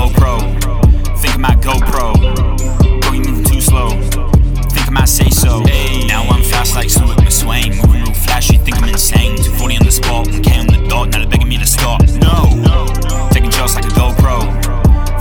[0.00, 0.40] GoPro.
[1.18, 2.16] Think might GoPro.
[3.02, 3.90] Bro, you moving too slow.
[4.70, 5.60] Think might say so.
[6.06, 7.76] Now I'm fast like Stewart McSweyn.
[7.76, 9.36] Moving real flashy, think I'm insane.
[9.36, 11.10] 240 on the spot, 1K on the dot.
[11.10, 12.00] Now they're begging me to stop.
[12.16, 12.48] No.
[13.30, 14.40] Taking shots like a GoPro.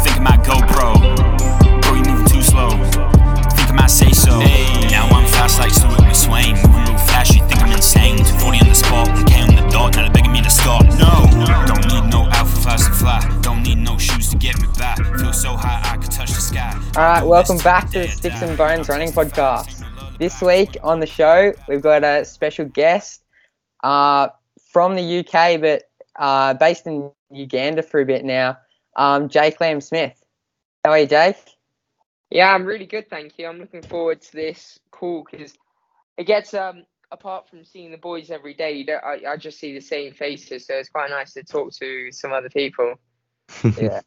[0.02, 0.96] Think might GoPro.
[1.82, 2.70] Bro, you moving too slow.
[3.60, 4.40] Think might say so.
[4.88, 6.56] Now I'm fast like Stewart McSweyn.
[6.56, 8.16] Moving real flashy, think I'm insane.
[8.16, 9.96] 240 on the spot, 1K on the dot.
[9.98, 10.86] Now they're begging me to stop.
[10.96, 11.28] No.
[11.68, 13.29] Don't need no alpha fast to fly.
[17.00, 19.86] All right, welcome back to the Sticks and Bones Running Podcast.
[20.18, 23.24] This week on the show, we've got a special guest
[23.86, 24.28] uh,
[24.70, 25.84] from the UK, but
[26.18, 28.58] uh, based in Uganda for a bit now.
[28.98, 30.22] Um, Jake Liam Smith.
[30.84, 31.38] How are you, Jake?
[32.32, 33.48] Yeah, I'm really good, thank you.
[33.48, 35.54] I'm looking forward to this call because
[36.18, 39.58] it gets um apart from seeing the boys every day, you don't, I, I just
[39.58, 42.96] see the same faces, so it's quite nice to talk to some other people.
[43.78, 44.02] Yeah.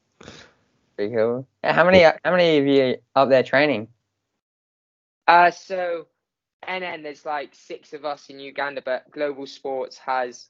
[1.03, 1.49] Pretty cool.
[1.65, 2.03] How many?
[2.03, 3.89] How many of you up there training?
[5.27, 6.07] Uh, so
[6.69, 10.49] NN, there's like six of us in Uganda, but Global Sports has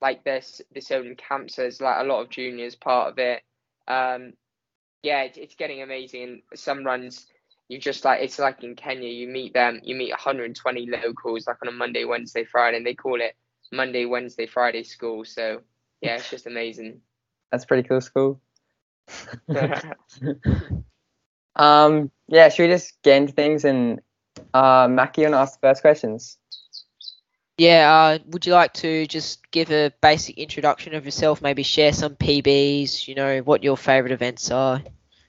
[0.00, 3.42] like this this own camp, so there's like a lot of juniors part of it.
[3.88, 4.32] Um,
[5.02, 6.44] yeah, it, it's getting amazing.
[6.54, 7.26] Some runs
[7.68, 11.58] you just like it's like in Kenya, you meet them, you meet 120 locals like
[11.62, 13.36] on a Monday, Wednesday, Friday, and they call it
[13.70, 15.26] Monday, Wednesday, Friday school.
[15.26, 15.60] So
[16.00, 17.02] yeah, it's just amazing.
[17.52, 18.40] That's pretty cool school.
[21.56, 24.00] um, yeah, should we just get into things and
[24.54, 26.38] uh, Mackie, you want to ask the first questions?
[27.58, 31.92] Yeah, uh, would you like to just give a basic introduction of yourself, maybe share
[31.92, 34.82] some PBs, you know, what your favourite events are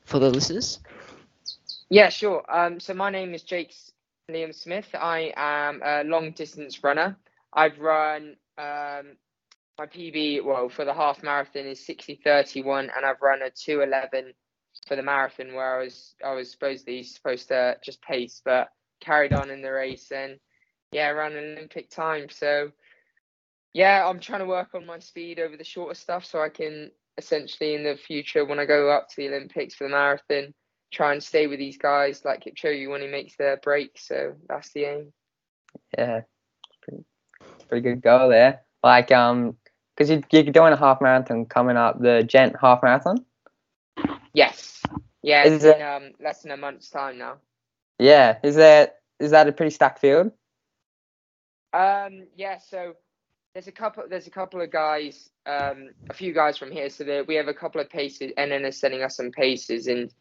[0.05, 0.79] for the listeners?
[1.89, 2.43] Yeah, sure.
[2.49, 3.73] Um, so my name is Jake
[4.29, 4.87] Liam Smith.
[4.93, 7.17] I am a long distance runner.
[7.51, 9.17] I've run um,
[9.81, 14.31] my PB, well, for the half marathon is 60:31, and I've run a 2:11
[14.87, 19.33] for the marathon, where I was I was supposedly supposed to just pace, but carried
[19.33, 20.39] on in the race and
[20.91, 22.29] yeah, ran an Olympic time.
[22.29, 22.71] So
[23.73, 26.91] yeah, I'm trying to work on my speed over the shorter stuff, so I can
[27.17, 30.53] essentially in the future when I go up to the Olympics for the marathon
[30.91, 33.97] try and stay with these guys like Kipchoge when he makes their break.
[33.97, 35.13] So that's the aim.
[35.97, 36.21] Yeah,
[36.83, 37.03] pretty,
[37.67, 38.61] pretty good goal there.
[38.83, 39.57] Like, um,
[40.01, 43.23] because you, you're doing a half marathon coming up, the Gent half marathon.
[44.33, 44.81] Yes.
[45.21, 47.35] Yeah, Is um, less than a month's time now.
[47.99, 50.31] Yeah, is that is that a pretty stacked field?
[51.73, 52.95] Um, yeah, so
[53.53, 54.03] there's a couple.
[54.09, 56.89] There's a couple of guys, um, a few guys from here.
[56.89, 58.31] So there, we have a couple of paces.
[58.35, 60.11] NN is sending us some paces, and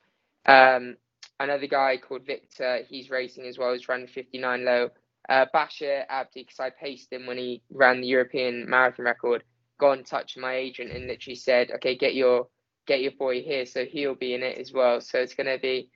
[0.45, 0.97] um,
[1.39, 2.81] another guy called Victor.
[2.87, 3.73] He's racing as well.
[3.73, 4.91] He's running 59 low.
[5.31, 9.45] Uh, Bashir Abdi, because I paced him when he ran the European marathon record.
[9.81, 12.49] Got in touch with my agent and literally said, "Okay, get your
[12.87, 15.91] get your boy here, so he'll be in it as well." So it's gonna be,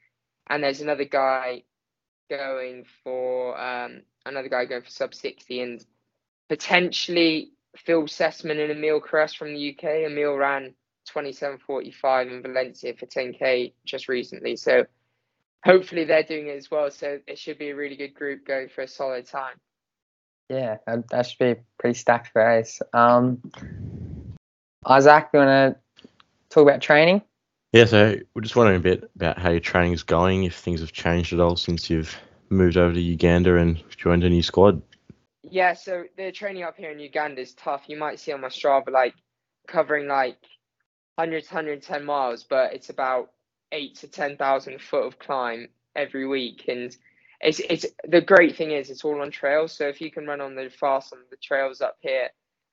[0.49, 1.65] and there's another guy
[2.31, 5.87] going for um, another guy going for sub 60 and
[6.49, 10.07] potentially Phil Sesemann and Emile Cairess from the UK.
[10.07, 10.75] Emile ran
[11.15, 14.57] 27.45 in Valencia for 10k just recently.
[14.57, 14.87] So
[15.65, 16.91] hopefully they're doing it as well.
[16.91, 19.57] So it should be a really good group going for a solid time.
[20.49, 22.83] Yeah, that, that should be a pretty stacked race.
[22.93, 23.41] Um,
[24.87, 26.03] Isaac, you want to
[26.51, 27.23] talk about training?
[27.73, 30.81] Yeah, so we're just wondering a bit about how your training is going, if things
[30.81, 32.17] have changed at all since you've
[32.51, 34.81] moved over to Uganda and joined a new squad.
[35.43, 37.85] Yeah, so the training up here in Uganda is tough.
[37.89, 39.15] You might see on my Strava like
[39.67, 40.39] covering like
[41.17, 43.31] 100 to 110 miles, but it's about
[43.73, 46.65] eight to 10,000 foot of climb every week.
[46.69, 46.97] And
[47.41, 49.73] it's it's the great thing is it's all on trails.
[49.73, 52.29] So if you can run on the fast on the trails up here,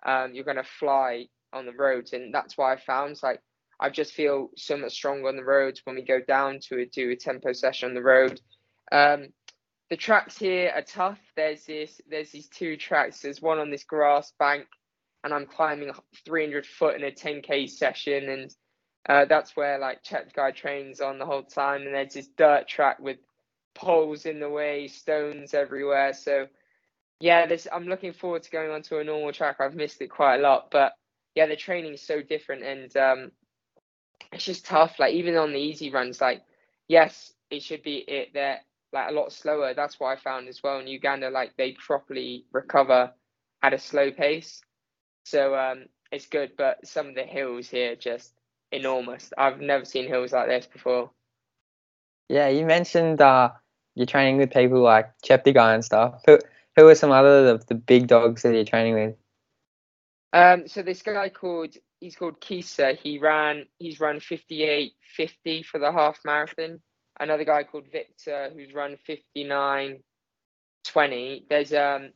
[0.06, 3.42] um, you're gonna fly on the roads, and that's why I found like
[3.82, 6.86] I just feel so much stronger on the roads when we go down to a,
[6.86, 8.40] do a tempo session on the road.
[8.92, 9.30] Um,
[9.90, 11.20] the tracks here are tough.
[11.36, 13.20] There's this, there's these two tracks.
[13.22, 14.68] There's one on this grass bank,
[15.24, 15.92] and I'm climbing
[16.26, 18.56] 300 foot in a 10k session, and
[19.10, 21.82] uh, that's where like Cheptegei trains on the whole time.
[21.82, 23.18] And there's this dirt track with
[23.76, 26.14] poles in the way, stones everywhere.
[26.14, 26.48] So
[27.22, 29.58] yeah, this I'm looking forward to going onto a normal track.
[29.62, 30.94] I've missed it quite a lot, but
[31.36, 33.32] yeah, the training is so different, and um,
[34.34, 35.00] it's just tough.
[35.00, 36.44] Like even on the easy runs, like
[36.88, 38.60] yes, it should be it they're
[38.94, 39.74] like a lot slower.
[39.76, 41.30] That's what I found as well in Uganda.
[41.30, 43.12] Like they properly recover
[43.64, 44.62] at a slow pace,
[45.26, 46.54] so um, it's good.
[46.58, 48.34] But some of the hills here just
[48.72, 49.32] enormous.
[49.38, 51.12] I've never seen hills like this before.
[52.30, 53.52] Yeah, you mentioned uh,
[53.96, 56.22] you're training with people like Cheptegei and stuff.
[56.26, 56.40] Who
[56.76, 59.16] who are some other of the big dogs that you're training with?
[60.34, 62.94] Um, so this guy called he's called Kisa.
[62.94, 66.80] He ran he's run 58.50 for the half marathon.
[67.20, 71.44] Another guy called Victor who's run 59.20.
[71.50, 72.12] There's um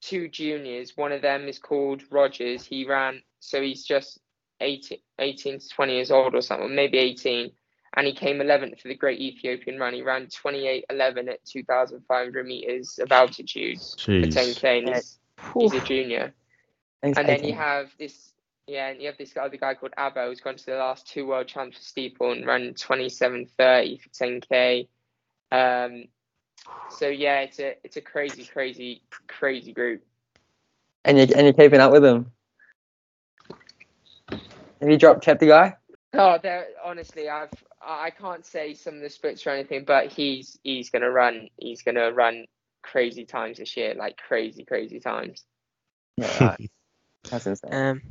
[0.00, 0.96] two juniors.
[0.96, 2.64] One of them is called Rogers.
[2.64, 4.18] He ran so he's just
[4.60, 7.52] 18, 18 to 20 years old or something, maybe 18.
[7.96, 9.94] And he came 11th for the Great Ethiopian Run.
[9.94, 14.86] He ran 28.11 at 2,500 meters of altitude for 10k.
[14.86, 15.18] And he's,
[15.58, 16.34] he's a junior.
[17.02, 18.34] He's And then you have this,
[18.66, 21.26] yeah, and you have this other guy called Abbo who's gone to the last two
[21.26, 24.88] world champs for steeple and run 27.30 for 10k.
[25.50, 26.04] Um,
[26.90, 30.02] so yeah, it's a it's a crazy, crazy, crazy group.
[31.04, 32.32] and you and you're keeping up with him.
[34.80, 35.76] Have you dropped kept the guy?
[36.12, 36.68] Oh, there.
[36.84, 37.50] Honestly, I've
[37.82, 41.48] I can't say some of the splits or anything, but he's he's gonna run.
[41.58, 42.46] He's gonna run
[42.82, 45.44] crazy times this year, like crazy, crazy times.
[46.16, 46.70] Yeah, right.
[47.30, 47.72] that's insane.
[47.72, 48.02] Um,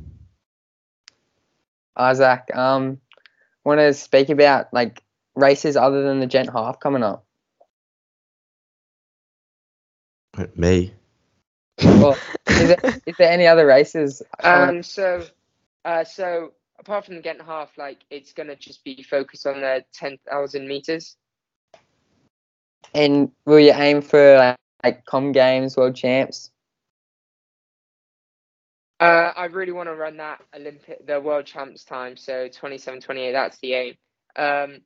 [1.96, 2.98] Isaac, um,
[3.64, 5.02] want to speak about like
[5.34, 7.24] races other than the Gent Half coming up?
[10.54, 10.92] Me.
[11.78, 12.16] Well,
[12.48, 14.22] is there, is there any other races?
[14.44, 14.82] Um.
[14.82, 15.24] So,
[15.84, 16.04] uh.
[16.04, 20.68] So apart from getting half, like it's gonna just be focused on the ten thousand
[20.68, 21.16] meters.
[22.94, 26.50] and will you aim for like, like Com Games, World Champs?
[28.98, 32.16] Uh, I really want to run that Olympic, the World Champs time.
[32.16, 33.94] So 27, 28, that's the aim.
[34.36, 34.80] Um,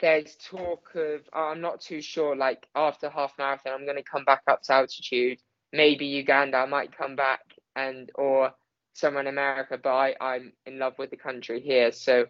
[0.00, 4.24] there's talk of, I'm not too sure, like after half marathon, I'm going to come
[4.24, 5.38] back up to altitude.
[5.72, 7.40] Maybe Uganda, I might come back
[7.74, 8.52] and, or
[8.96, 11.92] somewhere in America, but I, I'm in love with the country here.
[11.92, 12.26] So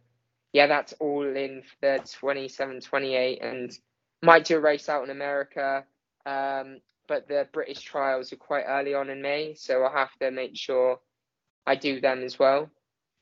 [0.52, 3.78] yeah, that's all in for the 27, 28 and
[4.22, 5.84] might do a race out in America.
[6.24, 10.30] Um, but the British trials are quite early on in May, so I'll have to
[10.32, 10.98] make sure
[11.66, 12.68] I do them as well.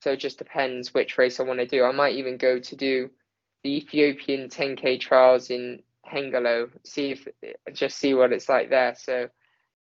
[0.00, 1.84] So it just depends which race I want to do.
[1.84, 3.10] I might even go to do
[3.62, 7.28] the Ethiopian 10k trials in Hengelo, see if
[7.72, 8.94] just see what it's like there.
[8.96, 9.28] So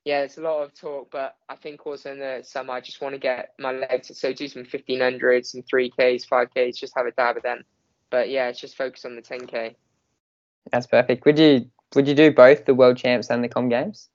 [0.06, 3.00] yeah, it's a lot of talk, but I think also in the summer I just
[3.00, 4.16] want to get my legs.
[4.16, 7.64] So do some 1500s, some 3ks, 5ks, just have a dab at them.
[8.08, 9.74] But yeah, it's just focus on the 10k.
[10.70, 11.24] That's perfect.
[11.26, 14.08] Would you would you do both the World Champs and the Com Games?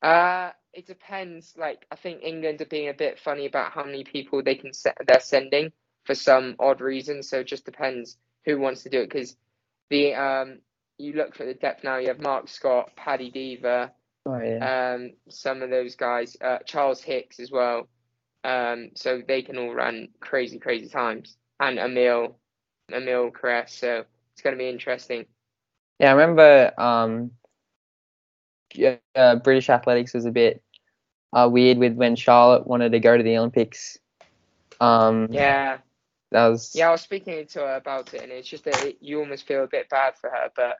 [0.00, 1.52] Uh, it depends.
[1.58, 4.72] Like, I think England are being a bit funny about how many people they can
[4.72, 5.72] set they're sending
[6.04, 7.22] for some odd reason.
[7.22, 8.16] So it just depends
[8.46, 9.10] who wants to do it.
[9.10, 9.36] Because
[9.90, 10.60] the um,
[10.96, 11.98] you look for the depth now.
[11.98, 13.90] You have Mark Scott, Paddy Dever,
[14.26, 14.92] Oh yeah.
[14.94, 17.88] um, some of those guys, uh, Charles Hicks as well.
[18.44, 21.36] Um, so they can all run crazy, crazy times.
[21.58, 22.38] And Emile,
[22.92, 23.70] Emile Cairess.
[23.70, 25.26] So it's going to be interesting.
[25.98, 27.32] Yeah, I remember um,
[28.74, 30.62] yeah, uh, British athletics was a bit
[31.32, 33.98] uh, weird with when Charlotte wanted to go to the Olympics.
[34.80, 35.78] Um, Yeah.
[36.30, 38.98] that was Yeah, I was speaking to her about it, and it's just that it,
[39.00, 40.76] you almost feel a bit bad for her, but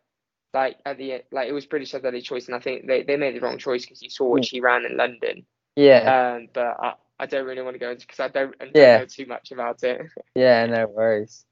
[0.55, 3.17] like at the end, like it was British athletic choice, and I think they, they
[3.17, 4.45] made the wrong choice because you saw what Mm.
[4.45, 5.47] she ran in London.
[5.77, 8.67] yeah, Um, but I, I don't really want to go into because I don't, I
[8.67, 8.93] don't Yeah.
[8.93, 10.03] know too much about it.
[10.35, 11.45] yeah, no worries.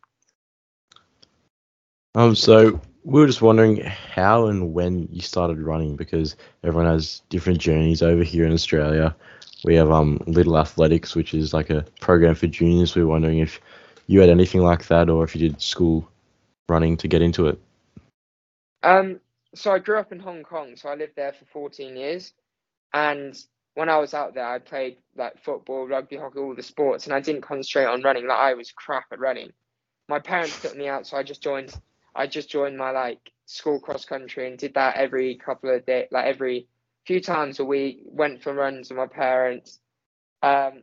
[2.15, 7.23] Um, so we were just wondering how and when you started running because everyone has
[7.31, 9.15] different journeys over here in Australia.
[9.65, 12.95] We have um Little Athletics, which is like a program for juniors.
[12.95, 13.61] We were wondering if
[14.07, 16.09] you had anything like that or if you did school
[16.69, 17.59] running to get into it.
[18.83, 19.21] Um,
[19.55, 22.33] so I grew up in Hong Kong, so I lived there for 14 years,
[22.93, 23.37] and
[23.75, 27.15] when I was out there, I played like football, rugby, hockey, all the sports, and
[27.15, 28.27] I didn't concentrate on running.
[28.27, 29.53] Like I was crap at running.
[30.09, 31.73] My parents took me out, so I just joined.
[32.15, 36.09] I just joined my like school cross country and did that every couple of days,
[36.11, 36.67] like every
[37.07, 38.01] few times a week.
[38.05, 39.79] Went for runs with my parents,
[40.43, 40.83] um,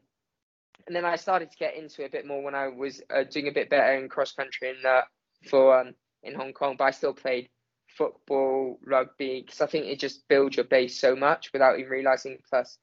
[0.87, 3.23] and then I started to get into it a bit more when I was uh,
[3.23, 5.01] doing a bit better in cross country and uh,
[5.49, 6.75] for um, in Hong Kong.
[6.77, 7.49] But I still played
[7.97, 12.37] football, rugby, because I think it just builds your base so much without even realizing.
[12.49, 12.77] Plus,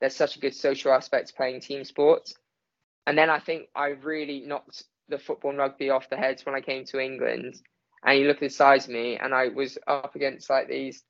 [0.00, 2.34] there's such a good social aspect to playing team sports.
[3.06, 6.54] And then I think I really knocked the football and rugby off the heads when
[6.54, 7.60] I came to England.
[8.04, 11.02] And you look at the size of me, and I was up against like these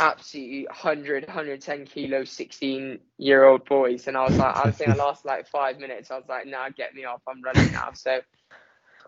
[0.00, 4.08] absolutely 100, 110 kilo, 16 year old boys.
[4.08, 6.10] And I was like, I think I lasted like five minutes.
[6.10, 7.22] I was like, nah, get me off.
[7.28, 7.92] I'm running now.
[7.94, 8.20] So,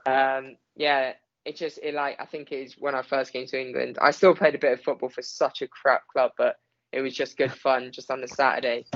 [0.06, 1.12] um, yeah,
[1.48, 3.98] it just, it like, I think it is when I first came to England.
[4.00, 6.56] I still played a bit of football for such a crap club, but
[6.92, 8.86] it was just good fun just on the Saturday.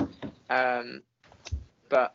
[0.49, 1.03] Um,
[1.89, 2.13] but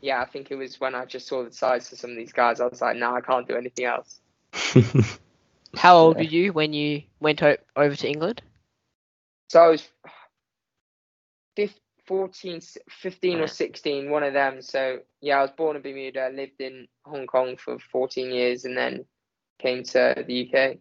[0.00, 2.32] yeah, I think it was when I just saw the size of some of these
[2.32, 4.20] guys, I was like, no, I can't do anything else.
[5.76, 6.18] How old Yeah.
[6.18, 8.42] were you when you went o- over to England?
[9.48, 9.88] So I was
[11.56, 14.62] fif- 14, 15 or 16, one of them.
[14.62, 18.76] So yeah, I was born in Bermuda, lived in Hong Kong for 14 years, and
[18.76, 19.04] then
[19.58, 20.78] came to the UK.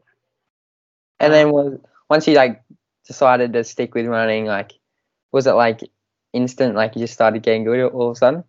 [1.19, 1.79] And then was
[2.09, 2.61] once you like
[3.07, 4.73] decided to stick with running, like
[5.31, 5.81] was it like
[6.33, 8.43] instant, like you just started getting good all of a sudden?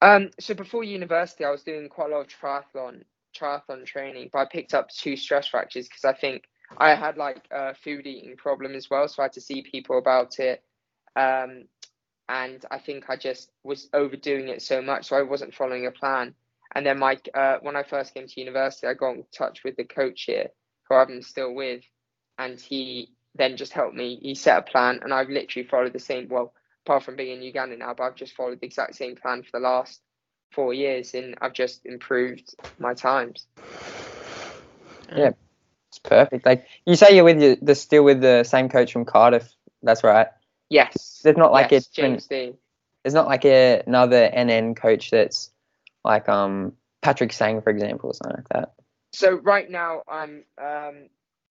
[0.00, 3.04] Um, so before university, I was doing quite a lot of triathlon,
[3.36, 7.44] triathlon training, but I picked up two stress fractures because I think I had like
[7.52, 10.62] a food eating problem as well, so I had to see people about it.
[11.14, 11.64] Um,
[12.28, 15.90] and I think I just was overdoing it so much, so I wasn't following a
[15.90, 16.34] plan.
[16.74, 19.76] And then my uh, when I first came to university, I got in touch with
[19.76, 20.48] the coach here,
[20.88, 21.82] who I'm still with,
[22.38, 24.18] and he then just helped me.
[24.20, 26.28] He set a plan, and I've literally followed the same.
[26.28, 26.52] Well,
[26.86, 29.50] apart from being in Uganda now, but I've just followed the exact same plan for
[29.52, 30.00] the last
[30.50, 33.46] four years, and I've just improved my times.
[35.14, 35.32] Yeah,
[35.88, 36.46] it's perfect.
[36.46, 39.50] Like you say, you're with your, the still with the same coach from Cardiff.
[39.82, 40.28] That's right.
[40.70, 41.20] Yes.
[41.22, 42.58] There's not like yes, different- James D.
[43.02, 45.50] There's not like a, another NN coach that's
[46.04, 48.74] like um Patrick Sang, for example, or something like that.
[49.12, 51.08] So right now I'm um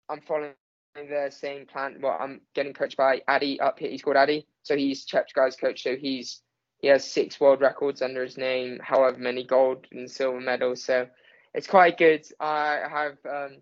[0.09, 0.53] I'm following
[0.95, 1.99] the same plan.
[2.01, 3.89] Well, I'm getting coached by Addy up here.
[3.89, 5.83] He's called Addy, so he's Cheptegei's coach.
[5.83, 6.41] So he's
[6.79, 10.83] he has six world records under his name, however many gold and silver medals.
[10.83, 11.07] So
[11.53, 12.25] it's quite good.
[12.39, 13.57] I have um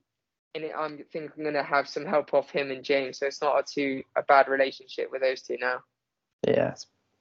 [0.54, 3.20] it, I'm think I'm gonna have some help off him and James.
[3.20, 5.80] So it's not a too a bad relationship with those two now.
[6.48, 6.74] Yeah,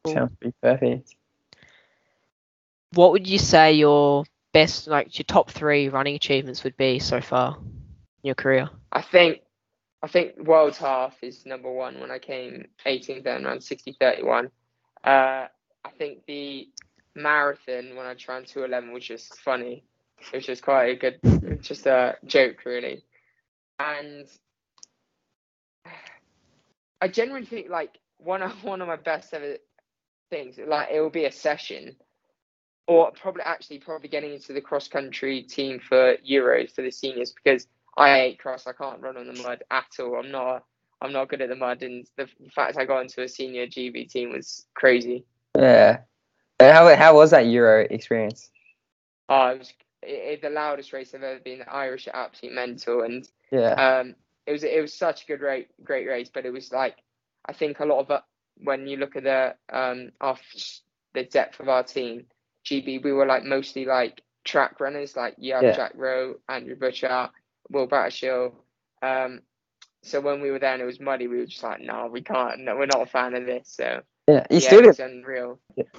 [0.07, 1.15] sounds pretty perfect.
[2.93, 7.21] What would you say your best, like your top three running achievements would be so
[7.21, 8.69] far in your career?
[8.93, 9.43] I think
[10.03, 14.51] I think world half is number one when I came 18th then around 60 31.
[15.05, 15.47] Uh,
[15.85, 16.69] I think the
[17.15, 19.85] marathon when I ran 211 was just funny.
[20.33, 23.05] It was just quite a good, just a joke really.
[23.79, 24.27] And
[27.01, 29.57] I genuinely think like one of one of my best ever
[30.31, 31.97] things, like it will be a session,
[32.91, 37.33] or probably actually probably getting into the cross country team for Euros for the seniors
[37.33, 38.67] because I hate cross.
[38.67, 40.17] I can't run on the mud at all.
[40.17, 40.65] I'm not.
[41.01, 44.11] I'm not good at the mud, and the fact I got into a senior GB
[44.11, 45.25] team was crazy.
[45.57, 46.01] Yeah.
[46.59, 48.51] Uh, How how was that Euro experience?
[49.29, 51.61] Oh, it was it, it, the loudest race I've ever been.
[51.61, 53.75] The Irish are absolutely mental, and Yeah.
[53.75, 54.17] um,
[54.47, 56.29] it was it was such a good rate, great race.
[56.35, 56.97] But it was like
[57.47, 58.23] I think a lot of it
[58.65, 60.43] when you look at the um off
[61.15, 62.27] the depth of our team,
[62.65, 65.17] GB, we were like mostly like track runners.
[65.17, 65.73] Like Yeah.
[65.73, 67.31] Jack Rowe, Andrew Butchart,
[67.71, 68.55] Will Battershill.
[69.03, 69.41] Um,
[70.03, 72.23] so when we were there and it was muddy, we were just like, no, we
[72.23, 72.61] can't.
[72.61, 73.69] No, we're not a fan of this.
[73.69, 74.47] So yeah.
[74.51, 75.01] You yeah, still did.
[75.01, 75.59] unreal.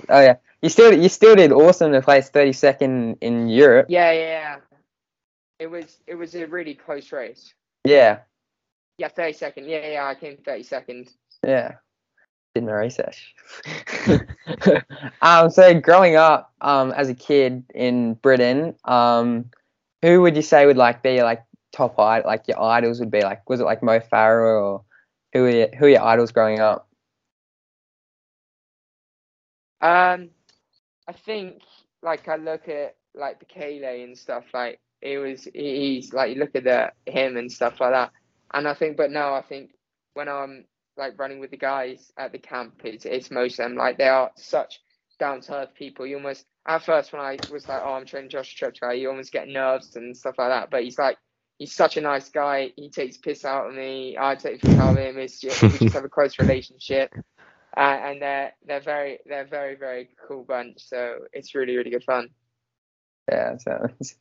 [0.10, 0.36] Oh yeah.
[0.62, 3.88] You still you still did awesome to place 32nd in Europe.
[3.90, 4.56] Yeah, yeah, yeah.
[5.60, 7.54] It was it was a really close race.
[7.84, 8.20] Yeah.
[8.98, 9.68] Yeah, thirty second.
[9.68, 11.10] Yeah, yeah, I came thirty second.
[11.46, 11.76] Yeah.
[12.54, 13.34] Did my research.
[15.22, 19.46] um, so growing up um, as a kid in Britain, um,
[20.02, 23.22] who would you say would like be like top idol, like your idols would be
[23.22, 23.50] like?
[23.50, 24.84] Was it like Mo Farah or
[25.34, 26.88] who are your, who your idols growing up?
[29.82, 30.30] Um,
[31.08, 31.62] I think
[32.02, 36.40] like I look at like Bekele and stuff like it was he- he's like you
[36.40, 38.12] look at the him and stuff like that,
[38.54, 39.72] and I think but now I think
[40.14, 40.66] when I'm
[40.98, 44.08] like running with the guys at the camp, it's it's most of them like they
[44.08, 44.80] are such
[45.20, 46.06] down to earth people.
[46.06, 49.32] You almost at first when I was like oh I'm training Josh guy, you almost
[49.32, 51.18] get nerves and stuff like that, but he's like.
[51.58, 52.72] He's such a nice guy.
[52.76, 54.18] He takes piss out of me.
[54.20, 55.20] I take piss out of him.
[55.20, 57.14] It's just, we just have a close relationship
[57.78, 60.76] uh, and they're they're very they're very very cool bunch.
[60.78, 62.30] So it's really really good fun.
[63.32, 64.16] Yeah, so it's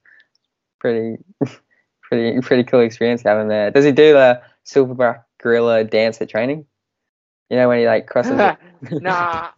[0.78, 1.22] pretty
[2.02, 3.70] pretty pretty cool experience having there.
[3.70, 6.66] Does he do the silverback gorilla dance at training?
[7.48, 8.38] You know when he like crosses.
[8.38, 8.56] it?
[9.00, 9.50] nah,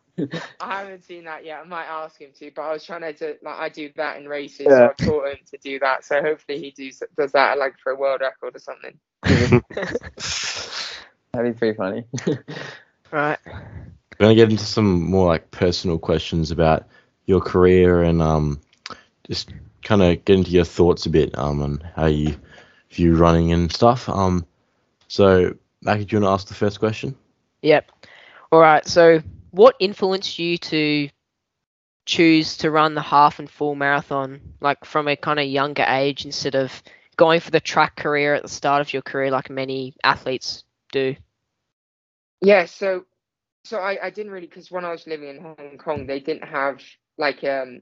[0.61, 1.61] I haven't seen that yet.
[1.61, 4.19] I might ask him to, but I was trying to do, like I do that
[4.19, 4.79] in races, Yeah.
[4.79, 6.05] so I've taught him to do that.
[6.05, 8.99] So hopefully he do, does that like for a world record or something.
[11.33, 12.05] That'd be pretty funny.
[13.11, 13.39] Right.
[13.47, 16.87] We're gonna get into some more like personal questions about
[17.27, 18.61] your career and um
[19.27, 19.51] just
[19.83, 22.35] kind of get into your thoughts a bit um on how you
[22.91, 24.09] view running and stuff.
[24.09, 24.47] Um,
[25.09, 27.17] so Mackie, do you want to ask the first question?
[27.63, 27.91] Yep.
[28.51, 28.87] All right.
[28.87, 29.21] So,
[29.51, 31.09] what influenced you to
[32.07, 36.25] choose to run the half and full marathon, like from a kind of younger age,
[36.25, 36.83] instead of
[37.17, 41.17] going for the track career at the start of your career, like many athletes do?
[42.41, 43.05] Yeah, so
[43.65, 46.45] so I, I didn't really because when I was living in Hong Kong, they didn't
[46.49, 46.81] have
[47.19, 47.81] like um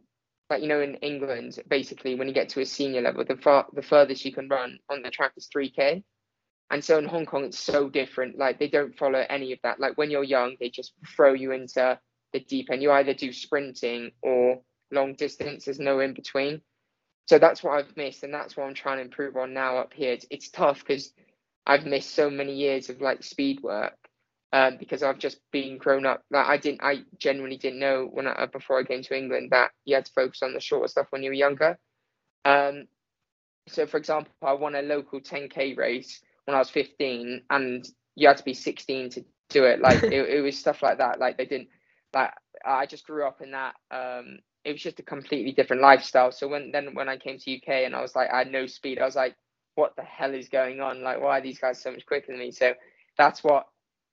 [0.49, 3.67] like you know in England, basically when you get to a senior level, the far
[3.75, 6.03] the furthest you can run on the track is three k,
[6.71, 8.39] And so in Hong Kong, it's so different.
[8.39, 9.81] Like they don't follow any of that.
[9.81, 11.99] Like when you're young, they just throw you into
[12.33, 12.83] the deep end.
[12.83, 14.61] You either do sprinting or
[14.93, 15.65] long distance.
[15.65, 16.61] There's no in between.
[17.27, 19.93] So that's what I've missed, and that's what I'm trying to improve on now up
[19.95, 20.13] here.
[20.13, 21.13] It's, it's tough because
[21.67, 23.95] I've missed so many years of like speed work
[24.53, 26.25] um, because I've just been grown up.
[26.31, 29.71] Like I didn't, I genuinely didn't know when I before I came to England that
[29.85, 31.79] you had to focus on the shorter stuff when you were younger.
[32.45, 32.87] Um,
[33.69, 38.29] so for example, I won a local 10k race when I was 15, and you
[38.29, 39.81] had to be 16 to do it.
[39.81, 41.21] Like it, it was stuff like that.
[41.21, 41.69] Like they didn't.
[42.15, 42.33] Like
[42.65, 43.75] I just grew up in that.
[43.91, 46.33] Um, it was just a completely different lifestyle.
[46.33, 48.67] So when then when I came to UK and I was like I had no
[48.67, 49.37] speed, I was like,
[49.75, 51.03] what the hell is going on?
[51.03, 52.51] Like why are these guys so much quicker than me?
[52.51, 52.75] So
[53.17, 53.67] that's what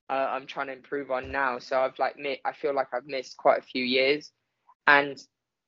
[0.09, 1.59] uh, I'm trying to improve on now.
[1.59, 2.15] So I've like
[2.45, 4.31] I feel like I've missed quite a few years,
[4.87, 5.21] and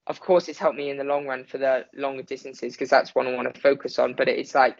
[0.07, 3.13] of course it's helped me in the long run for the longer distances because that's
[3.13, 4.13] what I want to focus on.
[4.13, 4.79] But it's like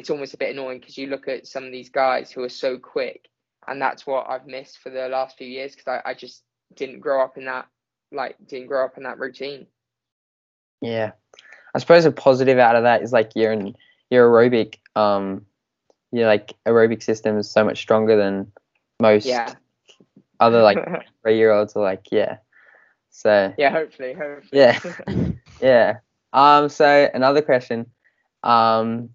[0.00, 2.48] it's almost a bit annoying because you look at some of these guys who are
[2.48, 3.28] so quick,
[3.68, 6.42] and that's what I've missed for the last few years because I, I just
[6.74, 7.66] didn't grow up in that
[8.10, 9.66] like didn't grow up in that routine.
[10.80, 11.12] Yeah,
[11.74, 13.54] I suppose a positive out of that is like your
[14.08, 15.44] your aerobic um
[16.12, 18.50] your like aerobic system is so much stronger than
[19.00, 19.54] most Yeah.
[20.40, 20.78] other like
[21.22, 22.38] three year olds are like yeah.
[23.10, 24.48] So yeah, hopefully, hopefully.
[24.60, 24.78] Yeah.
[25.60, 25.98] yeah.
[26.32, 26.70] Um.
[26.70, 27.86] So another question.
[28.42, 29.10] Um.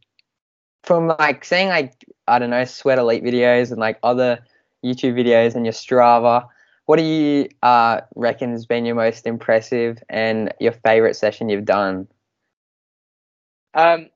[0.85, 4.39] From like seeing like I don't know sweat elite videos and like other
[4.83, 6.47] YouTube videos and your Strava,
[6.85, 11.65] what do you uh reckon has been your most impressive and your favorite session you've
[11.65, 12.07] done?
[13.75, 14.09] um,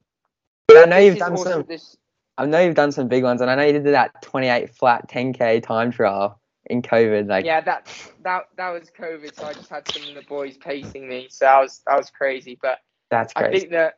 [0.71, 1.65] I know you've done some.
[1.67, 1.97] This,
[2.38, 5.09] I know you've done some big ones, and I know you did that 28 flat
[5.09, 7.27] 10k time trial in COVID.
[7.27, 7.88] Like, yeah, that
[8.23, 11.45] that that was COVID, so I just had some of the boys pacing me, so
[11.45, 12.57] that was that was crazy.
[12.61, 13.95] But that's I think that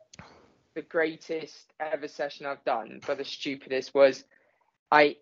[0.76, 4.24] the greatest ever session I've done, but the stupidest was
[4.92, 5.18] I.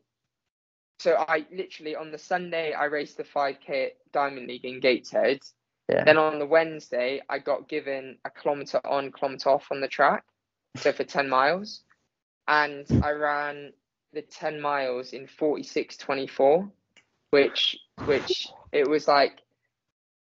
[1.00, 5.40] So I literally on the Sunday I raced the 5k at Diamond League in Gateshead.
[5.88, 6.04] Yeah.
[6.04, 10.24] Then on the Wednesday I got given a kilometer on, kilometer off on the track,
[10.76, 11.82] so for 10 miles,
[12.48, 13.74] and I ran
[14.14, 16.70] the 10 miles in 46:24,
[17.32, 19.42] which which it was like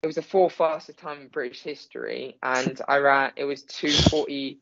[0.01, 4.59] it was the fourth fastest time in British history, and I ran it was 240,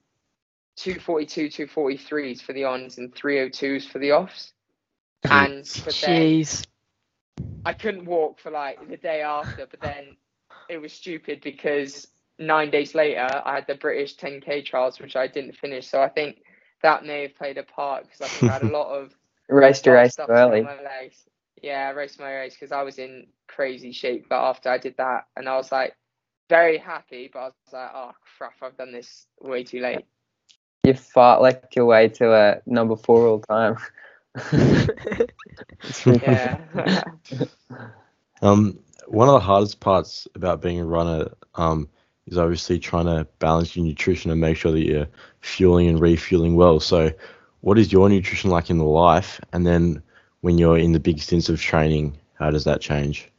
[0.78, 4.54] 242, 243s for the ons and 302s for the offs.
[5.26, 6.66] And but then Jeez.
[7.66, 10.16] I couldn't walk for like the day after, but then
[10.70, 12.08] it was stupid because
[12.40, 15.88] nine days later I had the British 10k trials, which I didn't finish.
[15.88, 16.38] So I think
[16.82, 19.14] that may have played a part because I think I had a lot of
[19.48, 20.62] race to race stuff too on early.
[20.62, 21.18] my legs.
[21.62, 24.28] Yeah, I raced my race because I was in crazy shape.
[24.30, 25.96] But after I did that, and I was like
[26.50, 30.06] very happy, but I was like, oh crap, I've done this way too late.
[30.84, 33.78] You fart like your way to a number four all time.
[36.06, 36.58] Yeah.
[38.42, 41.88] Um, one of the hardest parts about being a runner um,
[42.26, 45.08] is obviously trying to balance your nutrition and make sure that you're
[45.42, 46.80] fueling and refueling well.
[46.80, 47.12] So,
[47.60, 49.40] what is your nutrition like in the life?
[49.54, 50.02] And then
[50.40, 53.30] when you're in the big stints of training, how does that change?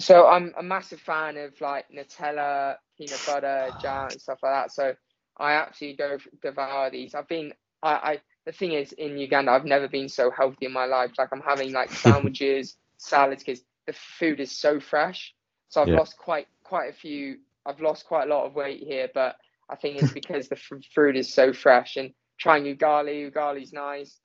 [0.00, 4.72] So I'm a massive fan of like Nutella, peanut butter, jam, and stuff like that.
[4.72, 4.94] So
[5.38, 7.14] I actually go devour these.
[7.14, 10.72] I've been, I, I, the thing is, in Uganda, I've never been so healthy in
[10.72, 11.12] my life.
[11.18, 15.34] Like I'm having like sandwiches, salads, because the food is so fresh.
[15.68, 15.94] So I've Yeah.
[15.94, 17.38] lost quite, quite a few.
[17.66, 19.36] I've lost quite a lot of weight here, but
[19.70, 21.96] I think it's because the f- food is so fresh.
[21.96, 24.18] And trying ugali, ugali's nice.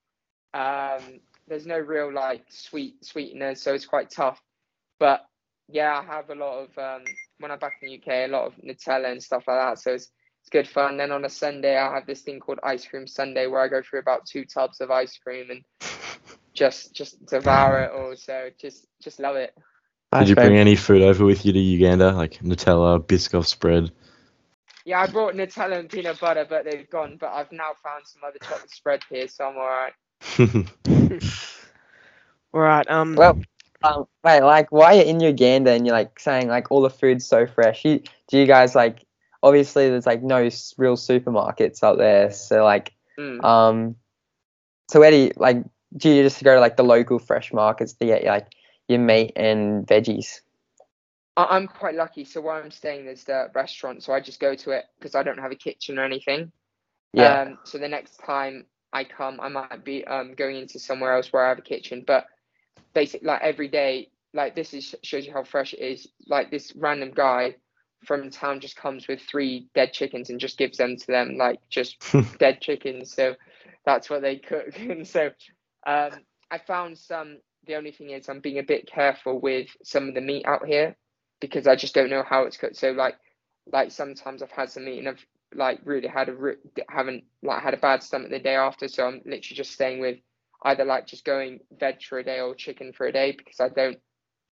[0.54, 4.42] Um, there's no real like sweet sweeteners, so it's quite tough.
[5.00, 5.22] But
[5.70, 7.04] yeah, I have a lot of um,
[7.40, 9.80] when I'm back in the UK, a lot of Nutella and stuff like that.
[9.80, 10.12] So it's
[10.44, 10.98] it's good fun.
[10.98, 13.82] Then on a Sunday, I have this thing called Ice Cream Sunday, where I go
[13.82, 15.64] through about two tubs of ice cream and
[16.54, 18.14] just just devour it all.
[18.18, 19.58] So just just love it.
[20.20, 23.92] Did you bring any food over with you to Uganda, like Nutella, Biscoff spread?
[24.86, 27.18] Yeah, I brought Nutella and peanut butter, but they've gone.
[27.20, 29.94] But I've now found some other chocolate spread here, so I'm alright.
[32.54, 32.88] Right.
[32.88, 33.16] Um.
[33.16, 33.42] Well,
[33.84, 37.26] um, wait, like, why you're in Uganda and you're like saying like all the food's
[37.26, 37.84] so fresh?
[37.84, 39.06] You, do you guys like?
[39.44, 43.44] Obviously, there's like no real supermarkets out there, so like, Mm.
[43.44, 43.96] um,
[44.90, 45.64] so where do you like?
[45.96, 48.48] Do you just go to like the local fresh markets to get like
[48.88, 50.42] your meat and veggies?
[51.36, 52.26] I'm quite lucky.
[52.26, 55.24] So where I'm staying, there's the restaurant, so I just go to it because I
[55.24, 56.52] don't have a kitchen or anything.
[57.14, 61.14] Yeah, Um, so the next time I come, I might be um going into somewhere
[61.14, 62.04] else where I have a kitchen.
[62.06, 62.26] But
[62.94, 66.08] basically, like every day, like this is shows you how fresh it is.
[66.28, 67.56] Like this random guy
[68.06, 71.60] from town just comes with three dead chickens and just gives them to them, like
[71.70, 71.98] just
[72.40, 73.14] dead chickens.
[73.14, 73.36] So
[73.86, 74.68] that's what they cook.
[74.80, 75.32] And so
[75.86, 76.12] um,
[76.52, 77.40] I found some.
[77.66, 80.66] The only thing is, I'm being a bit careful with some of the meat out
[80.66, 80.96] here
[81.40, 82.76] because I just don't know how it's cooked.
[82.76, 83.16] So like,
[83.72, 86.56] like sometimes I've had some meat and I've like really had a re-
[86.90, 88.88] haven't like had a bad stomach the day after.
[88.88, 90.18] So I'm literally just staying with
[90.64, 93.70] either like just going veg for a day or chicken for a day because I
[93.70, 93.98] don't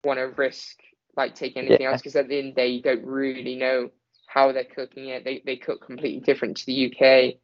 [0.04, 0.78] want to risk
[1.15, 1.88] like take anything Yeah.
[1.88, 3.89] else because at the end of the day you don't really know
[4.28, 5.24] how they're cooking it.
[5.24, 7.39] They they cook completely different to the UK.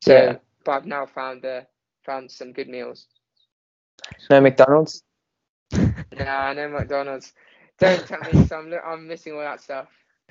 [0.00, 0.38] So Yeah.
[0.64, 1.62] but I've now found uh,
[2.04, 3.06] found some good meals.
[4.30, 5.02] No McDonald's.
[6.12, 7.32] Nah, no McDonald's.
[7.78, 8.34] Don't tell me.
[8.40, 9.88] So I'm I'm missing all that stuff.